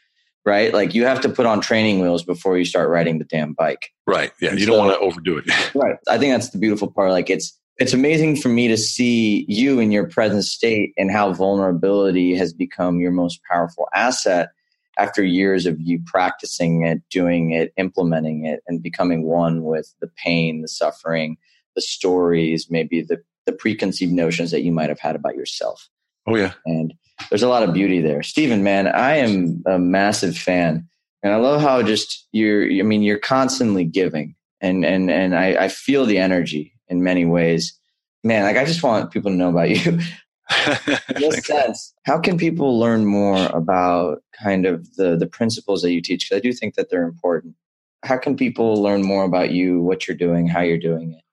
[0.45, 0.74] right?
[0.74, 3.91] Like you have to put on training wheels before you start riding the damn bike.
[4.07, 4.32] Right.
[4.41, 4.49] Yeah.
[4.49, 5.45] And you so, don't want to overdo it.
[5.76, 5.97] right.
[6.07, 7.11] I think that's the beautiful part.
[7.11, 11.34] Like it's it's amazing for me to see you in your present state and how
[11.34, 14.49] vulnerability has become your most powerful asset
[14.97, 20.07] after years of you practicing it, doing it, implementing it, and becoming one with the
[20.07, 21.37] pain, the suffering,
[21.75, 25.89] the stories, maybe the, the preconceived notions that you might have had about yourself.
[26.27, 26.53] Oh, yeah.
[26.65, 26.93] And
[27.29, 28.23] there's a lot of beauty there.
[28.23, 30.87] Stephen, man, I am a massive fan.
[31.23, 34.35] And I love how just you're, I mean, you're constantly giving.
[34.59, 37.77] And, and, and I, I feel the energy in many ways.
[38.23, 39.99] Man, like I just want people to know about you.
[41.45, 46.25] sense, how can people learn more about kind of the the principles that you teach?
[46.25, 47.55] Because I do think that they're important.
[48.03, 51.23] How can people learn more about you, what you're doing, how you're doing it?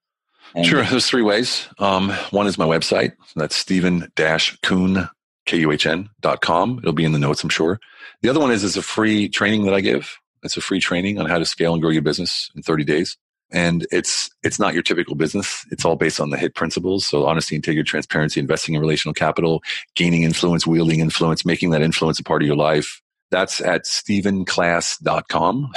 [0.54, 1.68] And sure, there's three ways.
[1.78, 3.12] Um, one is my website.
[3.36, 5.08] That's Steven-Kuhn,
[5.46, 6.78] K-U-H-N dot com.
[6.78, 7.80] It'll be in the notes, I'm sure.
[8.22, 10.18] The other one is is a free training that I give.
[10.42, 13.16] It's a free training on how to scale and grow your business in 30 days
[13.50, 15.64] and it's it's not your typical business.
[15.70, 17.06] It's all based on the hit principles.
[17.06, 19.62] So honesty integrity transparency investing in relational capital
[19.94, 23.00] gaining influence wielding influence making that influence a part of your life.
[23.30, 25.72] That's at stevenclass.com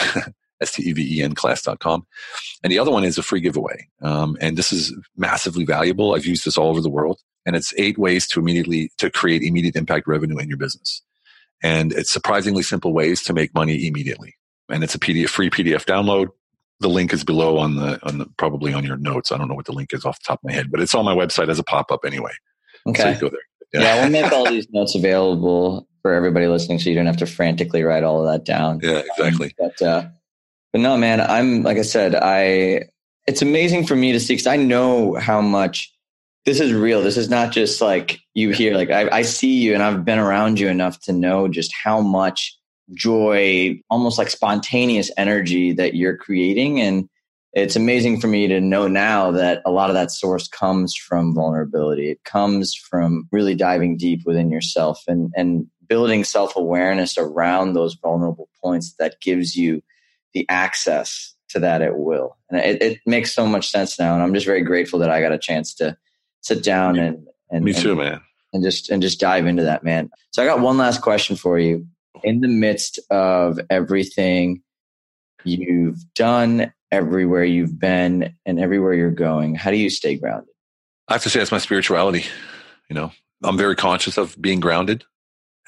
[0.62, 2.06] s-t-e-v-e-n class.com
[2.64, 3.88] and the other one is a free giveaway.
[4.02, 6.14] Um, and this is massively valuable.
[6.14, 7.20] I've used this all over the world.
[7.46, 11.02] And it's eight ways to immediately to create immediate impact revenue in your business.
[11.64, 14.36] And it's surprisingly simple ways to make money immediately.
[14.70, 16.28] And it's a PDF, free PDF download
[16.82, 19.32] the link is below on the on the probably on your notes.
[19.32, 20.96] I don't know what the link is off the top of my head, but it's
[20.96, 22.32] on my website as a pop up anyway.
[22.88, 23.40] Okay, so go there.
[23.74, 23.82] Yeah.
[23.82, 27.28] yeah, we'll make all these notes available for everybody listening, so you don't have to
[27.28, 28.80] frantically write all of that down.
[28.82, 29.54] Yeah, exactly.
[29.62, 30.06] Um, but uh,
[30.74, 32.90] but no, man, I'm like I said, I
[33.28, 35.94] it's amazing for me to see because I know how much
[36.46, 37.04] this is real.
[37.04, 38.74] This is not just like you hear.
[38.74, 42.02] Like I, I see you, and I've been around you enough to know just how
[42.02, 42.58] much
[42.94, 46.80] joy, almost like spontaneous energy that you're creating.
[46.80, 47.10] And
[47.54, 51.36] it's amazing for me to know now that a lot of that source comes from
[51.36, 52.10] vulnerability.
[52.10, 57.96] It comes from really diving deep within yourself and, and building self awareness around those
[57.96, 59.82] vulnerable points that gives you
[60.34, 62.38] the access to that at will.
[62.50, 64.14] And it, it, makes so much sense now.
[64.14, 65.98] And I'm just very grateful that I got a chance to
[66.40, 68.22] sit down and, and me too, and, man.
[68.54, 70.10] And just, and just dive into that, man.
[70.32, 71.86] So I got one last question for you.
[72.24, 74.62] In the midst of everything
[75.44, 79.56] you've done everywhere you've been and everywhere you're going?
[79.56, 80.54] How do you stay grounded?
[81.08, 82.26] I have to say that's my spirituality.
[82.90, 83.12] You know,
[83.44, 85.04] I'm very conscious of being grounded.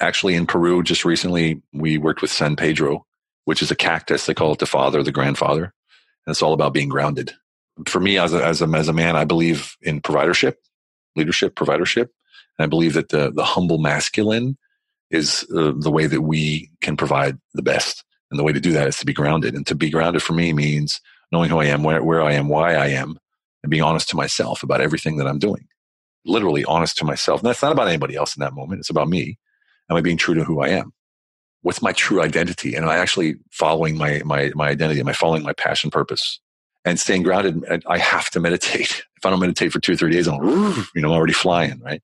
[0.00, 3.06] Actually, in Peru, just recently, we worked with San Pedro,
[3.44, 4.26] which is a cactus.
[4.26, 5.64] They call it the father, the grandfather.
[6.26, 7.32] And it's all about being grounded.
[7.86, 10.54] For me, as a, as a, as a man, I believe in providership,
[11.16, 12.08] leadership, providership.
[12.58, 14.56] And I believe that the, the humble masculine
[15.14, 18.04] is uh, the way that we can provide the best.
[18.30, 19.54] And the way to do that is to be grounded.
[19.54, 21.00] And to be grounded for me means
[21.30, 23.18] knowing who I am, where, where I am, why I am,
[23.62, 25.66] and being honest to myself about everything that I'm doing.
[26.24, 27.40] Literally honest to myself.
[27.40, 28.80] And that's not about anybody else in that moment.
[28.80, 29.38] It's about me.
[29.90, 30.92] Am I being true to who I am?
[31.62, 32.74] What's my true identity?
[32.74, 35.00] And am I actually following my, my, my identity?
[35.00, 36.40] Am I following my passion purpose?
[36.84, 39.04] And staying grounded, I have to meditate.
[39.16, 40.44] If I don't meditate for two or three days, I'm,
[40.94, 42.02] you know, I'm already flying, right?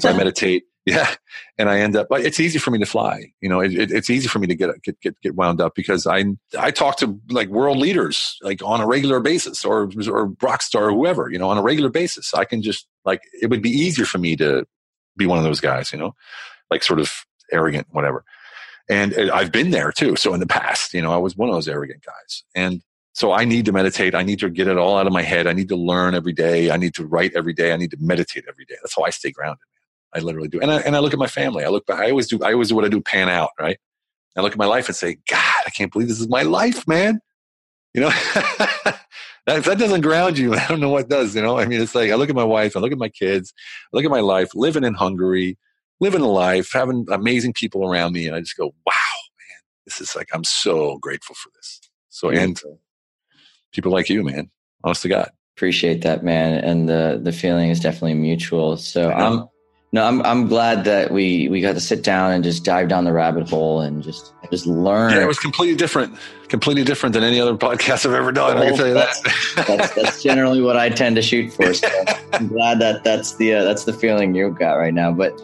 [0.00, 1.14] So I meditate yeah.
[1.58, 3.32] And I end up, but it's easy for me to fly.
[3.40, 5.74] You know, it, it, it's easy for me to get, get, get, get wound up
[5.74, 6.24] because I,
[6.58, 10.92] I talk to like world leaders, like on a regular basis or, or Rockstar or
[10.92, 12.34] whoever, you know, on a regular basis.
[12.34, 14.66] I can just like, it would be easier for me to
[15.16, 16.14] be one of those guys, you know,
[16.70, 17.12] like sort of
[17.52, 18.24] arrogant, whatever.
[18.88, 20.16] And I've been there too.
[20.16, 22.42] So in the past, you know, I was one of those arrogant guys.
[22.54, 22.82] And
[23.12, 24.14] so I need to meditate.
[24.14, 25.46] I need to get it all out of my head.
[25.46, 26.70] I need to learn every day.
[26.70, 27.72] I need to write every day.
[27.72, 28.76] I need to meditate every day.
[28.80, 29.58] That's how I stay grounded.
[30.14, 30.60] I literally do.
[30.60, 31.64] And I, and I look at my family.
[31.64, 32.00] I look back.
[32.00, 32.40] I always do.
[32.42, 33.00] I always do what I do.
[33.00, 33.78] Pan out, right?
[34.36, 36.86] I look at my life and say, God, I can't believe this is my life,
[36.86, 37.20] man.
[37.94, 38.08] You know,
[39.46, 41.34] if that doesn't ground you, I don't know what does.
[41.34, 43.08] You know, I mean, it's like I look at my wife, I look at my
[43.08, 43.52] kids,
[43.92, 45.58] I look at my life, living in Hungary,
[46.00, 50.00] living a life, having amazing people around me, and I just go, wow, man, this
[50.00, 51.80] is like I'm so grateful for this.
[52.08, 52.60] So and
[53.72, 54.50] people like you, man,
[54.84, 58.76] honest to God, appreciate that, man, and the the feeling is definitely mutual.
[58.76, 59.48] So I'm
[59.90, 63.04] no, I'm I'm glad that we we got to sit down and just dive down
[63.04, 65.12] the rabbit hole and just just learn.
[65.12, 66.18] Yeah, it was completely different,
[66.48, 68.58] completely different than any other podcast I've ever done.
[68.58, 69.22] Oh, I can tell you that's,
[69.54, 69.66] that.
[69.66, 71.72] that's, that's generally what I tend to shoot for.
[71.72, 71.88] So
[72.34, 75.10] I'm glad that that's the uh, that's the feeling you've got right now.
[75.10, 75.40] But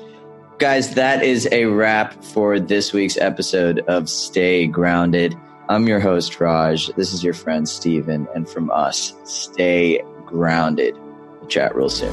[0.59, 5.35] guys, that is a wrap for this week's episode of Stay Grounded.
[5.71, 6.89] I'm your host Raj.
[6.89, 10.95] This is your friend Stephen, and from us, stay grounded.
[11.41, 12.13] We'll chat real soon.